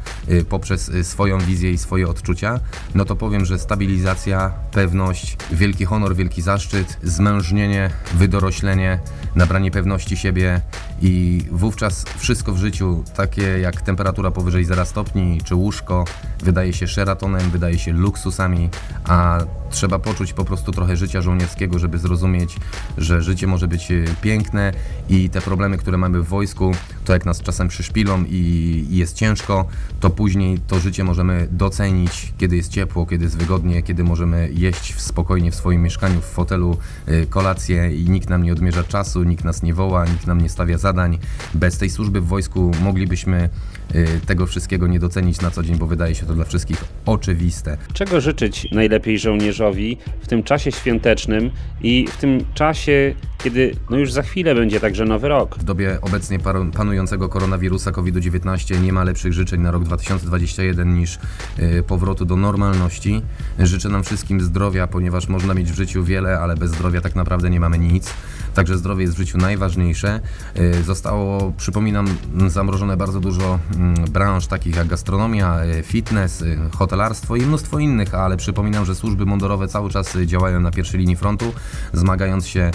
poprzez 0.50 0.92
swoją 1.04 1.40
wizję 1.40 1.72
i 1.72 1.78
swoje 1.78 2.08
odczucia, 2.08 2.60
no 2.96 3.06
to 3.06 3.16
powiem, 3.16 3.46
że 3.46 3.60
stabilizacja, 3.60 4.52
pewność, 4.72 5.38
wielki 5.52 5.86
honor, 5.86 6.16
wielki 6.16 6.42
zaszczyt, 6.42 6.98
zmężnienie, 7.04 7.90
wydoroślenie, 8.14 9.00
nabranie 9.36 9.72
pewności 9.72 10.18
siebie 10.18 10.62
i 11.02 11.46
wówczas 11.52 12.06
wszystko 12.18 12.54
w 12.54 12.58
życiu, 12.58 13.04
takie 13.16 13.60
jak 13.60 13.82
temperatura 13.82 14.32
powyżej 14.32 14.66
0 14.66 14.86
stopni 14.86 15.42
czy 15.44 15.56
łóżko, 15.56 16.06
wydaje 16.44 16.74
się 16.74 16.88
szeratonem, 16.88 17.52
wydaje 17.52 17.80
się 17.80 17.94
luksusami, 17.94 18.70
a 19.06 19.40
trzeba 19.72 20.00
poczuć 20.00 20.34
po 20.34 20.46
prostu 20.46 20.72
trochę 20.72 20.96
życia 20.96 21.22
żołnierskiego, 21.22 21.80
żeby 21.80 21.98
zrozumieć, 21.98 22.58
że 22.98 23.22
życie 23.22 23.48
może 23.48 23.68
być 23.68 23.92
e, 23.92 24.04
piękne 24.22 24.74
i 25.10 25.30
te 25.30 25.42
problemy, 25.42 25.78
które 25.78 25.98
mamy 25.98 26.22
w 26.22 26.28
wojsku, 26.28 26.72
to 27.06 27.14
jak 27.14 27.26
nas 27.26 27.42
czasem 27.42 27.68
przyszpilą 27.68 28.24
i, 28.30 28.86
jest 28.90 29.16
ciężko, 29.16 29.68
to 30.00 30.10
później 30.10 30.60
to 30.68 30.80
życie 30.80 31.04
możemy 31.04 31.48
docenić, 31.52 32.34
kiedy 32.38 32.56
jest 32.56 32.72
ciepło, 32.72 33.06
kiedy 33.06 33.24
jest 33.24 33.38
wygodnie, 33.38 33.84
kiedy 33.84 34.04
możemy 34.04 34.50
jeść 34.54 35.02
spokojnie 35.02 35.52
w 35.52 35.56
swoim 35.56 35.82
mieszkaniu, 35.82 36.22
w 36.22 36.26
fotelu 36.26 36.78
y, 37.08 37.28
kolację 37.30 37.96
i 37.96 38.10
nikt 38.10 38.30
nam 38.30 38.44
nie 38.44 38.54
odmierza 38.54 38.84
czasu, 38.84 39.24
nikt 39.24 39.44
nas 39.44 39.64
nie 39.64 39.74
woła, 39.74 40.06
nikt 40.06 40.28
nam 40.28 40.42
nie 40.42 40.50
stawia 40.50 40.78
zadań. 40.78 41.18
Bez 41.54 41.78
tej 41.78 41.90
służby 41.90 42.22
w 42.22 42.28
wojsku 42.28 42.72
moglibyśmy 42.82 43.50
y, 43.96 44.08
tego 44.26 44.46
wszystkiego 44.46 44.88
nie 44.88 45.00
docenić 45.00 45.42
na 45.42 45.52
co 45.52 45.64
dzień, 45.64 45.78
bo 45.78 45.88
wydaje 45.88 46.16
się 46.16 46.26
to 46.26 46.34
dla 46.34 46.46
wszystkich 46.46 46.84
oczywiste. 47.06 47.78
Czego 47.94 48.22
życzyć 48.22 48.68
najlepiej 48.72 49.20
żołnierzowi 49.62 49.98
w 50.22 50.28
tym 50.28 50.44
czasie 50.44 50.72
świątecznym 50.72 51.52
i 51.82 52.08
w 52.12 52.18
tym 52.18 52.46
czasie, 52.54 53.16
kiedy 53.44 53.76
no 53.90 53.98
już 53.98 54.12
za 54.12 54.22
chwilę 54.22 54.56
będzie 54.56 54.80
także 54.80 55.06
nowy 55.06 55.28
rok? 55.28 55.58
W 55.60 55.64
dobie 55.64 55.98
obecnie 56.02 56.40
panującego 56.74 57.30
koronawirusa 57.30 57.92
COVID-19 57.92 58.82
nie 58.82 58.94
ma 58.94 59.04
lepszych 59.04 59.34
życzeń 59.34 59.62
na 59.62 59.72
rok 59.72 59.84
2021 59.84 60.94
niż 60.94 61.20
y, 61.60 61.84
powrotu 61.84 62.26
do 62.26 62.36
normalności. 62.36 63.22
Życzę 63.60 63.90
nam 63.90 64.04
wszystkim 64.04 64.42
zdrowia, 64.42 64.88
ponieważ 64.88 65.28
można 65.28 65.54
mieć 65.54 65.72
w 65.72 65.76
życiu 65.76 66.04
wiele, 66.04 66.40
ale 66.40 66.56
bez 66.56 66.72
zdrowia 66.72 67.02
tak 67.02 67.16
naprawdę 67.16 67.50
nie 67.50 67.60
mamy 67.60 67.80
nic. 67.80 68.14
Także 68.54 68.78
zdrowie 68.78 69.02
jest 69.02 69.16
w 69.16 69.18
życiu 69.18 69.38
najważniejsze. 69.38 70.20
Y, 70.58 70.84
zostało, 70.84 71.54
przypominam, 71.58 72.08
zamrożone 72.48 72.98
bardzo 72.98 73.20
dużo 73.20 73.60
mm, 73.76 73.96
branż 74.12 74.48
takich 74.48 74.76
jak 74.76 74.88
gastronomia, 74.88 75.66
y, 75.66 75.84
fitness, 75.84 76.44
hotelarstwo 76.76 77.36
i 77.36 77.42
mnóstwo 77.42 77.80
innych, 77.80 78.16
ale 78.16 78.38
przypominam, 78.38 78.86
że 78.86 78.96
służby 78.96 79.26
mundurowe 79.26 79.68
cały 79.68 79.90
czas 79.90 80.18
działają 80.26 80.60
na 80.60 80.72
pierwszej 80.72 81.00
linii 81.00 81.16
frontu, 81.16 81.54
zmagając 81.94 82.48
się 82.48 82.72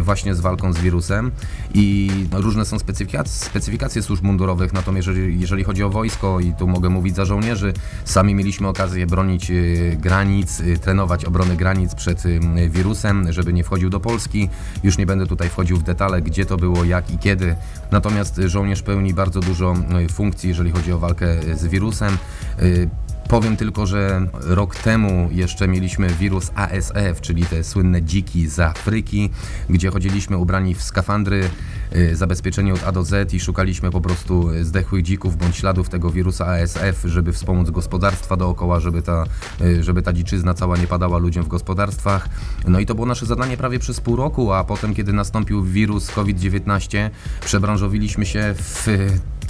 właśnie 0.00 0.34
z 0.34 0.40
walką 0.40 0.72
z 0.72 0.78
wirusem 0.78 1.30
i 1.74 2.10
różne 2.32 2.64
są 2.64 2.78
specyfikacje, 2.78 3.32
specyfikacje 3.32 4.02
służb 4.02 4.24
mundurowych, 4.24 4.72
natomiast 4.72 5.08
jeżeli, 5.08 5.40
jeżeli 5.40 5.64
chodzi 5.64 5.82
o 5.82 5.90
wojsko 5.90 6.40
i 6.40 6.54
tu 6.54 6.66
mogę 6.68 6.88
mówić 6.88 7.16
za 7.16 7.24
żołnierzy, 7.24 7.72
sami 8.04 8.34
mieliśmy 8.34 8.68
okazję 8.68 9.06
bronić 9.06 9.52
granic, 9.96 10.62
trenować 10.80 11.24
obrony 11.24 11.56
granic 11.56 11.94
przed 11.94 12.22
wirusem, 12.70 13.32
żeby 13.32 13.52
nie 13.52 13.64
wchodził 13.64 13.90
do 13.90 14.00
Polski. 14.00 14.48
Już 14.82 14.98
nie 14.98 15.06
będę 15.10 15.26
tutaj 15.26 15.48
wchodził 15.48 15.76
w 15.76 15.82
detale, 15.82 16.22
gdzie 16.22 16.46
to 16.46 16.56
było, 16.56 16.84
jak 16.84 17.10
i 17.10 17.18
kiedy. 17.18 17.56
Natomiast 17.90 18.40
żołnierz 18.46 18.82
pełni 18.82 19.14
bardzo 19.14 19.40
dużo 19.40 19.74
funkcji, 20.12 20.48
jeżeli 20.48 20.70
chodzi 20.70 20.92
o 20.92 20.98
walkę 20.98 21.26
z 21.56 21.66
wirusem. 21.66 22.18
Powiem 23.28 23.56
tylko, 23.56 23.86
że 23.86 24.26
rok 24.32 24.76
temu 24.76 25.28
jeszcze 25.32 25.68
mieliśmy 25.68 26.08
wirus 26.08 26.50
ASF, 26.54 27.20
czyli 27.20 27.44
te 27.44 27.64
słynne 27.64 28.02
dziki 28.02 28.48
z 28.48 28.60
Afryki, 28.60 29.30
gdzie 29.68 29.90
chodziliśmy 29.90 30.36
ubrani 30.36 30.74
w 30.74 30.82
skafandry, 30.82 31.50
y, 31.96 32.16
zabezpieczeni 32.16 32.72
od 32.72 32.84
A 32.84 32.92
do 32.92 33.04
Z 33.04 33.34
i 33.34 33.40
szukaliśmy 33.40 33.90
po 33.90 34.00
prostu 34.00 34.48
zdechłych 34.62 35.02
dzików 35.02 35.36
bądź 35.36 35.56
śladów 35.56 35.88
tego 35.88 36.10
wirusa 36.10 36.46
ASF, 36.46 37.02
żeby 37.04 37.32
wspomóc 37.32 37.70
gospodarstwa 37.70 38.36
dookoła, 38.36 38.80
żeby 38.80 39.02
ta, 39.02 39.24
y, 39.60 39.82
żeby 39.82 40.02
ta 40.02 40.12
dziczyzna 40.12 40.54
cała 40.54 40.76
nie 40.76 40.86
padała 40.86 41.18
ludziom 41.18 41.44
w 41.44 41.48
gospodarstwach. 41.48 42.28
No 42.68 42.80
i 42.80 42.86
to 42.86 42.94
było 42.94 43.06
nasze 43.06 43.26
zadanie 43.26 43.56
prawie 43.56 43.78
przez 43.78 44.00
pół 44.00 44.16
roku, 44.16 44.52
a 44.52 44.64
potem, 44.64 44.94
kiedy 44.94 45.12
nastąpił 45.12 45.64
wirus 45.64 46.10
COVID-19, 46.10 47.10
przebranżowiliśmy 47.40 48.26
się 48.26 48.54
w 48.54 48.88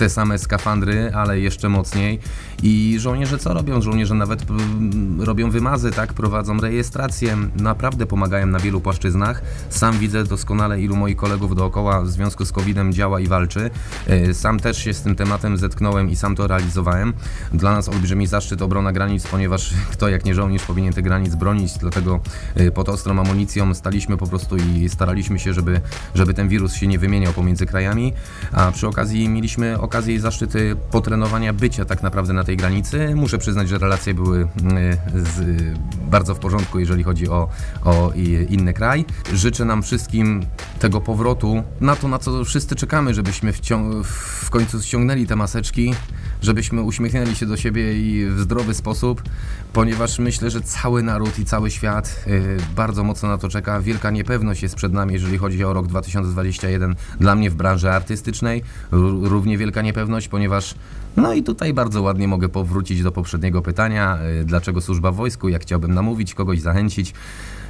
te 0.01 0.09
same 0.09 0.39
skafandry, 0.39 1.13
ale 1.15 1.41
jeszcze 1.41 1.69
mocniej. 1.69 2.19
I 2.63 2.97
żołnierze 2.99 3.39
co 3.39 3.55
robią? 3.55 3.83
Żołnierze 3.83 4.15
nawet 4.15 4.51
mm, 4.51 5.23
robią 5.23 5.51
wymazy, 5.51 5.91
tak? 5.91 6.13
Prowadzą 6.13 6.61
rejestrację, 6.61 7.37
naprawdę 7.57 8.07
pomagają 8.07 8.47
na 8.47 8.59
wielu 8.59 8.81
płaszczyznach. 8.81 9.43
Sam 9.71 9.99
widzę 9.99 10.25
doskonale, 10.25 10.81
ilu 10.81 10.97
moich 10.97 11.17
kolegów 11.17 11.57
dookoła 11.57 12.03
w 12.03 12.09
związku 12.09 12.45
z 12.45 12.53
COVID-em 12.53 12.93
działa 12.93 13.21
i 13.21 13.27
walczy. 13.27 13.71
E, 14.07 14.35
sam 14.35 14.61
też 14.61 14.79
się 14.79 14.95
z 14.95 15.03
tym 15.03 15.17
tematem 15.17 15.57
zetknąłem 15.57 16.11
i 16.11 16.17
sam 16.17 16.37
to 16.37 16.47
realizowałem. 16.47 17.13
Dla 17.53 17.73
nas 17.73 17.89
olbrzymi 17.89 18.27
zaszczyt 18.27 18.63
obrona 18.63 18.93
granic, 18.93 19.27
ponieważ 19.27 19.75
kto 19.93 20.09
jak 20.09 20.25
nie 20.25 20.35
żołnierz 20.35 20.63
powinien 20.63 20.93
te 20.93 21.03
granic 21.03 21.35
bronić, 21.35 21.79
dlatego 21.79 22.21
e, 22.55 22.71
pod 22.71 22.89
ostrą 22.89 23.21
amunicją 23.21 23.75
staliśmy 23.75 24.17
po 24.17 24.27
prostu 24.27 24.57
i 24.57 24.89
staraliśmy 24.89 25.39
się, 25.39 25.55
żeby, 25.55 25.81
żeby 26.15 26.35
ten 26.35 26.49
wirus 26.49 26.75
się 26.75 26.87
nie 26.87 26.99
wymieniał 26.99 27.33
pomiędzy 27.33 27.67
krajami, 27.67 28.13
a 28.53 28.73
przy 28.73 28.89
okazji 28.89 29.29
mieliśmy 29.29 29.75
okazję 29.75 29.90
i 30.09 30.19
zaszczyt 30.19 30.53
potrenowania 30.91 31.53
bycia 31.53 31.85
tak 31.85 32.03
naprawdę 32.03 32.33
na 32.33 32.45
tej 32.45 32.57
granicy. 32.57 33.15
Muszę 33.15 33.39
przyznać, 33.39 33.69
że 33.69 33.79
relacje 33.79 34.15
były 34.15 34.49
mm, 34.63 34.97
z, 35.15 35.61
bardzo 36.11 36.35
w 36.35 36.39
porządku, 36.39 36.79
jeżeli 36.79 37.03
chodzi 37.03 37.29
o, 37.29 37.49
o 37.85 38.13
inny 38.49 38.73
kraj. 38.73 39.05
Życzę 39.35 39.65
nam 39.65 39.83
wszystkim 39.83 40.47
tego 40.79 41.01
powrotu 41.01 41.63
na 41.81 41.97
to, 41.97 42.09
na 42.09 42.19
co 42.19 42.45
wszyscy 42.45 42.77
czekamy, 42.77 43.15
żebyśmy 43.15 43.53
w 44.03 44.51
końcu 44.51 44.83
ściągnęli 44.83 45.27
te 45.27 45.37
maseczki, 45.37 45.95
żebyśmy 46.43 46.83
uśmiechnęli 46.83 47.37
się 47.37 47.47
do 47.47 47.57
siebie 47.57 47.99
i 47.99 48.27
w 48.27 48.41
zdrowy 48.41 48.75
sposób, 48.75 49.23
ponieważ 49.73 50.19
myślę, 50.19 50.51
że 50.51 50.61
cały 50.61 51.03
naród 51.03 51.39
i 51.39 51.45
cały 51.45 51.71
świat 51.71 52.25
y, 52.27 52.57
bardzo 52.77 53.05
mocno 53.05 53.29
na 53.29 53.39
to 53.39 53.49
czeka. 53.49 53.81
Wielka 53.81 54.11
niepewność 54.11 54.63
jest 54.63 54.75
przed 54.75 54.93
nami, 54.93 55.13
jeżeli 55.13 55.39
chodzi 55.39 55.65
o 55.65 55.73
rok 55.73 55.87
2021. 55.87 56.95
Dla 57.21 57.35
mnie 57.35 57.51
w 57.51 57.55
branży 57.55 57.91
artystycznej 57.91 58.63
równie 59.23 59.59
wielka 59.59 59.83
niepewność, 59.83 60.29
ponieważ 60.29 60.75
no 61.17 61.33
i 61.33 61.43
tutaj 61.43 61.75
bardzo 61.75 62.03
ładnie 62.03 62.29
mogę 62.29 62.49
powrócić 62.49 63.03
do 63.03 63.13
poprzedniego 63.13 63.63
pytania, 63.63 64.19
y, 64.41 64.45
dlaczego 64.45 64.81
służba 64.81 65.13
w 65.13 65.17
wojsku, 65.17 65.49
jak 65.49 65.63
chciałbym 65.63 65.95
namówić 65.95 66.35
kogoś, 66.35 66.61
zachęcić. 66.61 67.15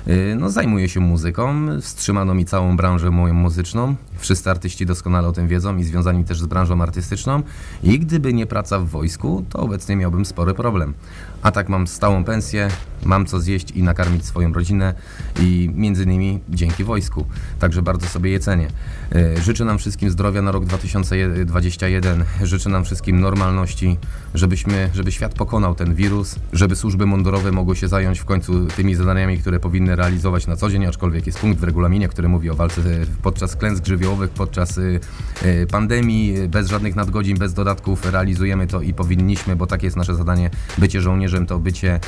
Y, 0.09 0.37
no, 0.39 0.51
zajmuję 0.51 0.89
się 0.89 1.01
muzyką, 1.01 1.67
wstrzymano 1.81 2.35
mi 2.35 2.45
całą 2.45 2.77
branżę 2.77 3.11
moją 3.11 3.35
muzyczną. 3.35 3.95
Wszyscy 4.19 4.51
artyści 4.51 4.87
doskonale 4.87 5.29
o 5.29 5.33
tym 5.33 5.49
wiedzą 5.49 5.77
i 5.77 5.85
związani 5.85 6.25
też 6.25 6.41
z 6.41 6.47
branżą 6.47 6.83
artystyczną. 6.83 7.43
I 7.83 7.99
gdyby 7.99 8.33
nie 8.33 8.47
praca 8.47 8.79
w 8.79 8.87
wojsku, 8.87 9.45
to 9.51 9.59
obecnie 9.59 9.97
miałbym 9.97 10.25
spory 10.25 10.55
problem. 10.55 10.95
A 11.43 11.51
tak 11.51 11.69
mam 11.69 11.87
stałą 11.87 12.25
pensję, 12.25 12.69
mam 13.05 13.27
co 13.27 13.41
zjeść 13.41 13.71
i 13.71 13.83
nakarmić 13.83 14.25
swoją 14.25 14.53
rodzinę 14.53 14.95
i 15.41 15.71
między 15.75 16.05
innymi 16.05 16.41
dzięki 16.49 16.85
wojsku. 16.85 17.27
Także 17.59 17.83
bardzo 17.83 18.07
sobie 18.07 18.31
je 18.31 18.41
cenię. 18.41 18.69
Y, 19.15 19.43
życzę 19.43 19.65
nam 19.65 19.79
wszystkim 19.79 20.11
zdrowia 20.11 20.43
na 20.43 20.53
rok 20.53 20.65
2021. 20.65 22.25
Życzę 22.43 22.71
nam 22.71 22.85
wszystkim 22.85 23.21
normalności, 23.21 23.97
żebyśmy, 24.35 24.91
żeby 24.95 25.13
świat 25.13 25.35
pokonał 25.35 25.75
ten 25.75 25.95
wirus, 25.95 26.37
żeby 26.53 26.77
służby 26.77 27.07
mundurowe 27.07 27.53
mogły 27.53 27.77
się 27.77 27.89
zająć 27.89 28.21
w 28.21 28.25
końcu 28.25 28.67
tymi 28.67 28.95
zadaniami, 28.95 29.39
które 29.39 29.61
powinny 29.61 29.90
powinny 29.91 29.97
realizować 29.97 30.47
na 30.47 30.57
co 30.57 30.71
dzień, 30.71 30.87
aczkolwiek 30.87 31.27
jest 31.27 31.39
punkt 31.39 31.61
w 31.61 31.65
regulaminie, 31.65 32.09
który 32.09 32.29
mówi 32.29 32.51
o 32.51 32.55
walce 32.55 32.81
podczas 33.23 33.57
klęsk 33.57 33.87
żywiołowych, 33.87 34.31
podczas 34.31 34.79
y, 34.79 35.01
y, 35.43 35.67
pandemii, 35.71 36.49
bez 36.49 36.69
żadnych 36.69 36.97
nadgodzin, 36.97 37.39
bez 37.39 37.55
dodatków 37.55 38.11
realizujemy 38.11 38.67
to 38.67 38.83
i 38.83 38.95
powinniśmy, 38.95 39.57
bo 39.57 39.67
takie 39.67 39.87
jest 39.87 39.97
nasze 39.97 40.15
zadanie. 40.15 40.51
Bycie 40.79 41.01
żołnierzem 41.01 41.47
to 41.47 41.59
bycie 41.59 42.01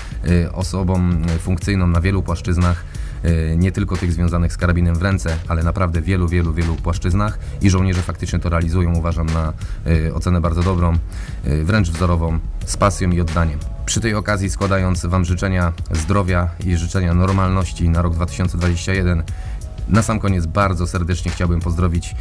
osobą 0.53 1.11
funkcyjną 1.39 1.87
na 1.87 2.01
wielu 2.01 2.23
płaszczyznach 2.23 2.85
nie 3.57 3.73
tylko 3.73 3.97
tych 3.97 4.13
związanych 4.13 4.53
z 4.53 4.57
karabinem 4.57 4.95
w 4.95 5.03
ręce, 5.03 5.37
ale 5.49 5.63
naprawdę 5.63 6.03
wielu, 6.03 6.29
wielu, 6.29 6.53
wielu 6.53 6.75
płaszczyznach 6.75 7.39
i 7.63 7.71
żołnierze 7.71 8.03
faktycznie 8.03 8.39
to 8.39 8.49
realizują, 8.49 8.95
uważam, 8.95 9.27
na 9.27 9.53
ocenę 10.15 10.41
bardzo 10.41 10.63
dobrą, 10.63 10.93
wręcz 11.45 11.91
wzorową, 11.91 12.39
z 12.67 12.77
pasją 12.77 13.11
i 13.11 13.21
oddaniem. 13.21 13.72
Przy 13.87 14.01
tej 14.01 14.15
okazji 14.15 14.51
składając 14.51 15.07
Wam 15.07 15.25
życzenia 15.25 15.73
zdrowia 15.91 16.49
i 16.67 16.77
życzenia 16.77 17.15
normalności 17.15 17.89
na 17.89 18.03
rok 18.03 18.15
2021 18.15 19.23
na 19.93 20.03
sam 20.03 20.21
koniec 20.21 20.47
bardzo 20.47 20.87
serdecznie 20.87 21.31
chciałbym 21.31 21.61
pozdrowić 21.61 22.15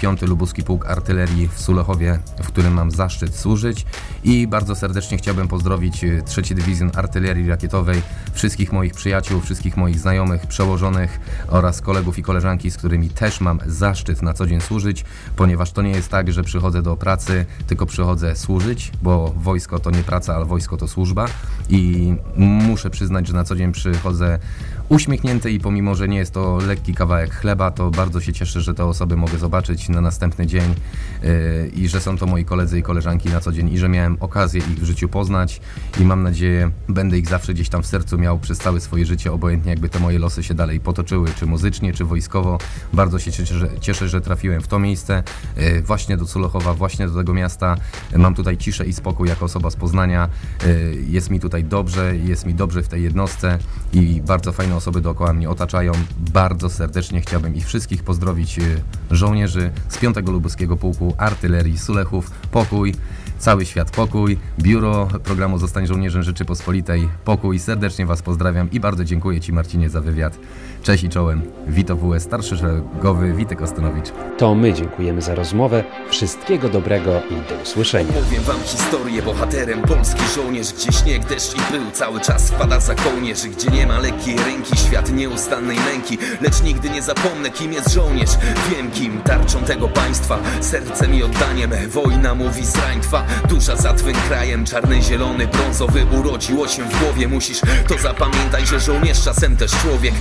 5 0.00 0.22
y, 0.22 0.26
Lubuski 0.26 0.62
Pułk 0.62 0.86
Artylerii 0.86 1.48
w 1.48 1.60
Sulechowie, 1.60 2.18
w 2.42 2.46
którym 2.46 2.74
mam 2.74 2.90
zaszczyt 2.90 3.36
służyć. 3.36 3.86
I 4.24 4.46
bardzo 4.46 4.74
serdecznie 4.74 5.18
chciałbym 5.18 5.48
pozdrowić 5.48 6.04
3 6.26 6.40
y, 6.40 6.54
Dywizjon 6.54 6.90
Artylerii 6.94 7.48
Rakietowej, 7.48 8.02
wszystkich 8.32 8.72
moich 8.72 8.94
przyjaciół, 8.94 9.40
wszystkich 9.40 9.76
moich 9.76 9.98
znajomych, 9.98 10.46
przełożonych 10.46 11.20
oraz 11.48 11.80
kolegów 11.80 12.18
i 12.18 12.22
koleżanki, 12.22 12.70
z 12.70 12.76
którymi 12.76 13.10
też 13.10 13.40
mam 13.40 13.60
zaszczyt 13.66 14.22
na 14.22 14.34
co 14.34 14.46
dzień 14.46 14.60
służyć, 14.60 15.04
ponieważ 15.36 15.72
to 15.72 15.82
nie 15.82 15.90
jest 15.90 16.08
tak, 16.08 16.32
że 16.32 16.42
przychodzę 16.42 16.82
do 16.82 16.96
pracy, 16.96 17.46
tylko 17.66 17.86
przychodzę 17.86 18.36
służyć, 18.36 18.92
bo 19.02 19.34
wojsko 19.36 19.78
to 19.78 19.90
nie 19.90 20.02
praca, 20.02 20.36
ale 20.36 20.44
wojsko 20.44 20.76
to 20.76 20.88
służba. 20.88 21.26
I 21.68 22.14
muszę 22.36 22.90
przyznać, 22.90 23.26
że 23.26 23.34
na 23.34 23.44
co 23.44 23.56
dzień 23.56 23.72
przychodzę 23.72 24.38
uśmiechnięty 24.88 25.50
i 25.50 25.60
pomimo, 25.60 25.94
że 25.94 26.08
nie 26.08 26.16
jest 26.16 26.34
to 26.34 26.58
lekki 26.66 26.94
kawałek 26.94 27.34
chleba, 27.34 27.70
to 27.70 27.90
bardzo 27.90 28.20
się 28.20 28.32
cieszę, 28.32 28.60
że 28.60 28.74
te 28.74 28.84
osoby 28.84 29.16
mogę 29.16 29.38
zobaczyć 29.38 29.88
na 29.88 30.00
następny 30.00 30.46
dzień 30.46 30.74
yy, 31.22 31.70
i 31.74 31.88
że 31.88 32.00
są 32.00 32.18
to 32.18 32.26
moi 32.26 32.44
koledzy 32.44 32.78
i 32.78 32.82
koleżanki 32.82 33.28
na 33.28 33.40
co 33.40 33.52
dzień 33.52 33.72
i 33.72 33.78
że 33.78 33.88
miałem 33.88 34.16
okazję 34.20 34.60
ich 34.60 34.80
w 34.80 34.84
życiu 34.84 35.08
poznać 35.08 35.60
i 36.00 36.04
mam 36.04 36.22
nadzieję, 36.22 36.70
będę 36.88 37.18
ich 37.18 37.28
zawsze 37.28 37.54
gdzieś 37.54 37.68
tam 37.68 37.82
w 37.82 37.86
sercu 37.86 38.18
miał 38.18 38.38
przez 38.38 38.58
całe 38.58 38.80
swoje 38.80 39.06
życie, 39.06 39.32
obojętnie 39.32 39.70
jakby 39.70 39.88
te 39.88 40.00
moje 40.00 40.18
losy 40.18 40.42
się 40.42 40.54
dalej 40.54 40.80
potoczyły, 40.80 41.28
czy 41.38 41.46
muzycznie, 41.46 41.92
czy 41.92 42.04
wojskowo. 42.04 42.58
Bardzo 42.92 43.18
się 43.18 43.32
cieszę, 43.32 43.54
że, 43.58 43.68
cieszę, 43.80 44.08
że 44.08 44.20
trafiłem 44.20 44.60
w 44.60 44.68
to 44.68 44.78
miejsce, 44.78 45.22
yy, 45.56 45.82
właśnie 45.82 46.16
do 46.16 46.24
Culochowa, 46.24 46.74
właśnie 46.74 47.08
do 47.08 47.14
tego 47.14 47.34
miasta. 47.34 47.76
Mam 48.16 48.34
tutaj 48.34 48.56
ciszę 48.56 48.86
i 48.86 48.92
spokój 48.92 49.28
jako 49.28 49.44
osoba 49.44 49.70
z 49.70 49.76
Poznania. 49.76 50.28
Yy, 50.66 51.04
jest 51.08 51.30
mi 51.30 51.40
tutaj 51.40 51.64
dobrze, 51.64 52.16
jest 52.16 52.46
mi 52.46 52.54
dobrze 52.54 52.82
w 52.82 52.88
tej 52.88 53.02
jednostce 53.02 53.58
i 53.92 54.22
bardzo 54.26 54.52
osoby 54.76 55.00
dookoła 55.00 55.32
mnie 55.32 55.50
otaczają. 55.50 55.92
Bardzo 56.32 56.70
serdecznie 56.70 57.20
chciałbym 57.20 57.54
ich 57.54 57.66
wszystkich 57.66 58.02
pozdrowić, 58.02 58.58
yy, 58.58 58.64
żołnierzy 59.10 59.70
z 59.88 59.98
5 59.98 60.16
Lubuskiego 60.26 60.76
Pułku 60.76 61.14
Artylerii 61.18 61.78
Sulechów. 61.78 62.30
Pokój, 62.50 62.94
cały 63.38 63.66
świat 63.66 63.90
pokój, 63.90 64.38
biuro 64.58 65.08
programu 65.24 65.58
Zostań 65.58 65.86
Żołnierzem 65.86 66.22
Rzeczypospolitej 66.22 67.08
pokój. 67.24 67.58
Serdecznie 67.58 68.06
Was 68.06 68.22
pozdrawiam 68.22 68.70
i 68.70 68.80
bardzo 68.80 69.04
dziękuję 69.04 69.40
Ci 69.40 69.52
Marcinie 69.52 69.90
za 69.90 70.00
wywiad. 70.00 70.38
Cześć 70.84 71.04
i 71.04 71.08
czołem. 71.08 71.42
Wito 71.66 71.96
WS, 71.96 72.22
starszy 72.22 72.56
szeregowy 72.56 73.32
Witek 73.32 73.62
Ostynowicz. 73.62 74.06
To 74.38 74.54
my 74.54 74.72
dziękujemy 74.74 75.22
za 75.22 75.34
rozmowę. 75.34 75.84
Wszystkiego 76.10 76.68
dobrego 76.68 77.10
i 77.30 77.34
do 77.34 77.62
usłyszenia. 77.62 78.12
Powiem 78.12 78.42
wam 78.42 78.60
historię 78.64 79.22
bohaterem 79.22 79.82
Polski 79.82 80.22
żołnierz, 80.34 80.72
gdzie 80.72 80.92
śnieg, 80.92 81.24
deszcz 81.24 81.54
i 81.54 81.72
pył 81.72 81.90
Cały 81.92 82.20
czas 82.20 82.50
wpada 82.50 82.80
za 82.80 82.94
kołnierz 82.94 83.46
Gdzie 83.46 83.70
nie 83.70 83.86
ma 83.86 83.98
lekkiej 83.98 84.36
ręki, 84.36 84.76
świat 84.76 85.12
nieustannej 85.12 85.76
męki 85.76 86.18
Lecz 86.40 86.62
nigdy 86.62 86.90
nie 86.90 87.02
zapomnę 87.02 87.50
kim 87.50 87.72
jest 87.72 87.92
żołnierz 87.92 88.30
Wiem 88.70 88.90
kim, 88.90 89.20
tarczą 89.20 89.60
tego 89.60 89.88
państwa 89.88 90.38
Sercem 90.60 91.14
i 91.14 91.22
oddaniem, 91.22 91.70
wojna 91.88 92.34
mówi 92.34 92.66
zrań 92.66 93.00
twa 93.00 93.24
Dusza 93.48 93.76
za 93.76 93.94
twym 93.94 94.14
krajem, 94.28 94.64
czarny, 94.64 95.02
zielony, 95.02 95.46
brązowy 95.46 96.06
Urodziło 96.20 96.68
się 96.68 96.82
w 96.82 97.00
głowie, 97.00 97.28
musisz 97.28 97.60
to 97.88 97.98
zapamiętać 97.98 98.68
Że 98.68 98.80
żołnierz 98.80 99.24
czasem 99.24 99.56
też 99.56 99.70
człowiek 99.70 100.14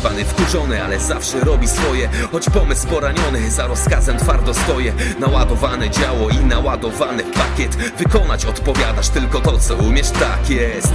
Niewyspany, 0.00 0.24
wkurzony, 0.24 0.84
ale 0.84 1.00
zawsze 1.00 1.40
robi 1.40 1.68
swoje. 1.68 2.08
Choć 2.32 2.50
pomysł 2.50 2.86
poraniony, 2.86 3.50
za 3.50 3.66
rozkazem 3.66 4.18
twardo 4.18 4.54
stoję. 4.54 4.92
Naładowane 5.18 5.90
działo 5.90 6.28
i 6.28 6.36
naładowany 6.36 7.22
pakiet. 7.22 7.76
Wykonać 7.76 8.44
odpowiadasz 8.44 9.08
tylko 9.08 9.40
to 9.40 9.58
co 9.58 9.76
umiesz, 9.76 10.10
tak 10.10 10.50
jest. 10.50 10.92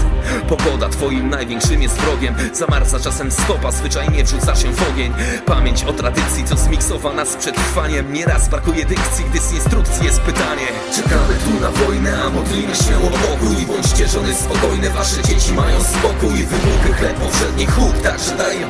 Pogoda 0.50 0.90
twoim 0.90 1.30
największym 1.30 1.82
jest 1.82 1.98
wrogiem. 1.98 2.36
Zamarza 2.54 3.00
czasem 3.00 3.32
stopa, 3.32 3.72
zwyczajnie 3.72 4.24
wrzuca 4.24 4.56
się 4.56 4.72
w 4.72 4.90
ogień. 4.92 5.14
Pamięć 5.46 5.84
o 5.84 5.94
tradycji, 5.94 6.44
co 6.46 6.58
zmiksowana 6.58 7.26
z 7.26 7.36
przetrwaniem. 7.36 8.14
Nieraz 8.14 8.50
brakuje 8.50 8.86
dykcji, 8.86 9.26
gdy 9.30 9.40
z 9.40 9.54
instrukcji 9.54 10.06
jest 10.06 10.22
pytanie. 10.22 10.68
Czekamy 10.96 11.34
tu 11.46 11.62
na 11.62 11.72
wojnę, 11.72 12.24
a 12.24 12.30
modlimy 12.30 12.76
się 12.76 12.98
o 12.98 13.10
pokój 13.10 13.66
Bądźcie 13.66 14.08
żony 14.08 14.34
spokojne, 14.34 14.90
wasze 14.90 15.24
dzieci 15.24 15.54
mają 15.54 15.84
spokój 15.84 16.46
Wybuchy, 16.46 16.94
chleb, 16.94 17.16
powszedni 17.16 17.66
huk, 17.66 18.02
także 18.04 18.38
daje 18.38 18.66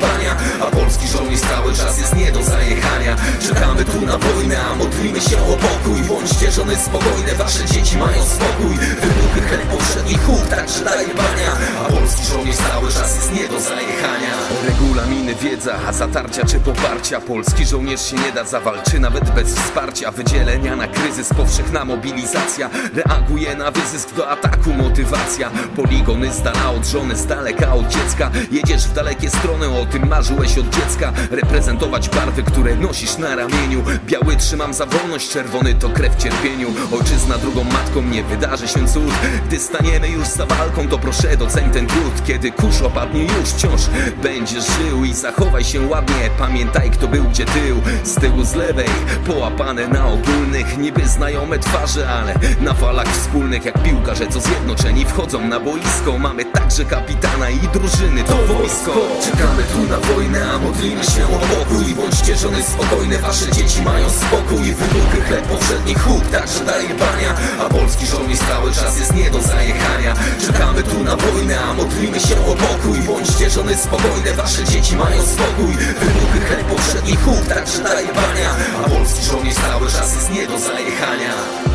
A 0.61 0.65
polski 0.65 1.07
żołnierz 1.07 1.41
cały 1.41 1.73
czas 1.73 1.97
jest 1.97 2.15
nie 2.15 2.31
do 2.31 2.43
zajechania. 2.43 3.15
Czekamy 3.47 3.85
tu 3.85 4.05
na 4.05 4.17
wojnę, 4.17 4.57
a 4.71 4.75
modlimy 4.75 5.21
się 5.21 5.37
o 5.37 5.53
pokój. 5.53 6.01
Bądźcie 6.01 6.51
żony 6.51 6.75
spokojne, 6.75 7.35
wasze 7.37 7.65
dzieci 7.65 7.97
mają 7.97 8.23
spokój. 8.23 8.75
Wybuchy, 8.77 9.41
chleb, 9.47 9.61
powszedni 9.61 10.17
huk, 10.17 10.47
także 10.49 10.83
daje 10.83 11.07
bania. 11.07 11.51
A 11.81 11.91
polski 11.91 12.25
żołnierz 12.25 12.57
cały 12.57 12.87
czas 12.87 13.15
jest 13.15 13.33
nie 13.33 13.47
do 13.47 13.59
zajechania. 13.59 14.31
Regulaminy, 14.67 15.35
wiedza, 15.35 15.75
a 15.87 15.93
zatarcia 15.93 16.45
czy 16.45 16.59
poparcia. 16.59 17.21
Polski 17.21 17.65
żołnierz 17.65 18.01
się 18.01 18.15
nie 18.15 18.31
da 18.31 18.43
zawalczy 18.43 18.99
nawet 18.99 19.31
bez 19.31 19.55
wsparcia. 19.55 20.11
Wydzielenia 20.11 20.75
na 20.75 20.87
kryzys, 20.87 21.29
powszechna 21.29 21.85
mobilizacja. 21.85 22.69
Reaguje 22.93 23.55
na 23.55 23.71
wyzysk 23.71 24.15
do 24.15 24.29
ataku, 24.29 24.73
motywacja. 24.73 25.49
Poligony 25.75 26.33
z 26.33 26.41
dala 26.41 26.71
od 26.71 26.85
żony, 26.85 27.15
z 27.15 27.25
daleka 27.25 27.73
od 27.73 27.87
dziecka. 27.87 28.31
Jedziesz 28.51 28.87
w 28.87 28.93
dalekie 28.93 29.29
strony, 29.29 29.69
o 29.69 29.85
tym 29.85 30.09
marzyłeś 30.15 30.57
od 30.57 30.69
dziecka 30.69 31.13
Reprezentować 31.31 32.09
barwy, 32.09 32.43
które 32.43 32.75
nosisz 32.75 33.17
na 33.17 33.35
ramieniu. 33.35 33.83
Biały 34.05 34.35
trzymam 34.35 34.73
za 34.73 34.85
wolność, 34.85 35.29
czerwony 35.29 35.73
to 35.73 35.89
krew 35.89 36.15
w 36.15 36.23
cierpieniu. 36.23 36.67
Ojczyzna 36.91 37.37
drugą 37.37 37.63
matką, 37.63 38.01
nie 38.01 38.23
wydarzy 38.23 38.67
się 38.67 38.87
cud. 38.87 39.13
Gdy 39.47 39.59
staniemy 39.59 40.09
już 40.09 40.27
za 40.27 40.45
walką, 40.45 40.87
to 40.87 40.99
proszę 40.99 41.37
doceń 41.37 41.69
ten 41.69 41.87
trud 41.87 42.25
Kiedy 42.27 42.51
kurz 42.51 42.81
opadnie 42.81 43.23
już 43.23 43.49
wciąż 43.49 43.81
będziesz 44.23 44.65
żył 44.65 45.05
I 45.05 45.13
zachowaj 45.13 45.63
się 45.63 45.81
ładnie, 45.81 46.29
pamiętaj 46.39 46.91
kto 46.91 47.07
był 47.07 47.23
gdzie 47.23 47.45
tył. 47.45 47.81
Z 48.03 48.15
tyłu 48.15 48.43
z 48.43 48.55
lewej, 48.55 48.89
połapane 49.27 49.87
na 49.87 50.07
ogólnych. 50.07 50.77
Niby 50.77 51.07
znajome 51.07 51.59
twarze, 51.59 52.09
ale 52.09 52.35
na 52.61 52.73
falach 52.73 53.07
wspólnych. 53.07 53.65
Jak 53.65 53.83
piłkarze 53.83 54.27
co 54.27 54.39
zjednoczeni 54.39 55.05
wchodzą 55.05 55.47
na 55.47 55.59
boisko. 55.59 56.17
Mamy 56.17 56.45
także 56.45 56.85
kapitana 56.85 57.49
i 57.49 57.59
drużyny, 57.59 58.23
to 58.23 58.35
wojsko. 58.53 58.91
Czekamy 59.23 59.63
tu 59.63 59.89
na 59.89 60.04
wojnę, 60.13 60.51
a 60.51 60.59
modlimy 60.59 61.03
się 61.03 61.23
o 61.25 61.39
pokój. 61.39 61.95
Bądźcie 61.95 62.35
żony 62.35 62.63
spokojne, 62.63 63.17
wasze 63.17 63.51
dzieci 63.51 63.81
mają 63.81 64.09
spokój. 64.09 64.73
Wybuchy, 64.73 65.21
chleb, 65.27 65.45
powszedni 65.45 65.93
huk, 65.93 66.23
także 66.31 66.65
daje 66.65 66.89
bania 66.89 67.35
A 67.59 67.69
polski 67.69 68.05
żołnierz 68.05 68.39
cały 68.39 68.71
czas 68.71 68.99
jest 68.99 69.15
nie 69.15 69.31
do 69.31 69.41
zajechania. 69.41 70.13
Czekamy 70.47 70.83
tu 70.83 71.03
na 71.03 71.15
wojnę, 71.15 71.59
a 71.59 71.73
modlimy 71.73 72.19
się 72.19 72.35
o 72.45 72.55
pokój. 72.55 72.99
Bądźcie 72.99 73.49
żony 73.49 73.77
spokojne, 73.77 74.33
wasze 74.33 74.63
dzieci 74.63 74.95
mają 74.95 75.21
spokój. 75.21 75.73
Wybuchy, 75.99 76.39
chleb, 76.47 76.63
powszedni 76.63 77.15
huk, 77.15 77.45
także 77.47 77.83
daje 77.83 78.07
bania 78.07 78.49
A 78.85 78.89
polski 78.89 79.25
żołnierz 79.25 79.55
cały 79.55 79.87
czas 79.91 80.15
jest 80.15 80.31
nie 80.31 80.47
do 80.47 80.59
zajechania 80.59 81.74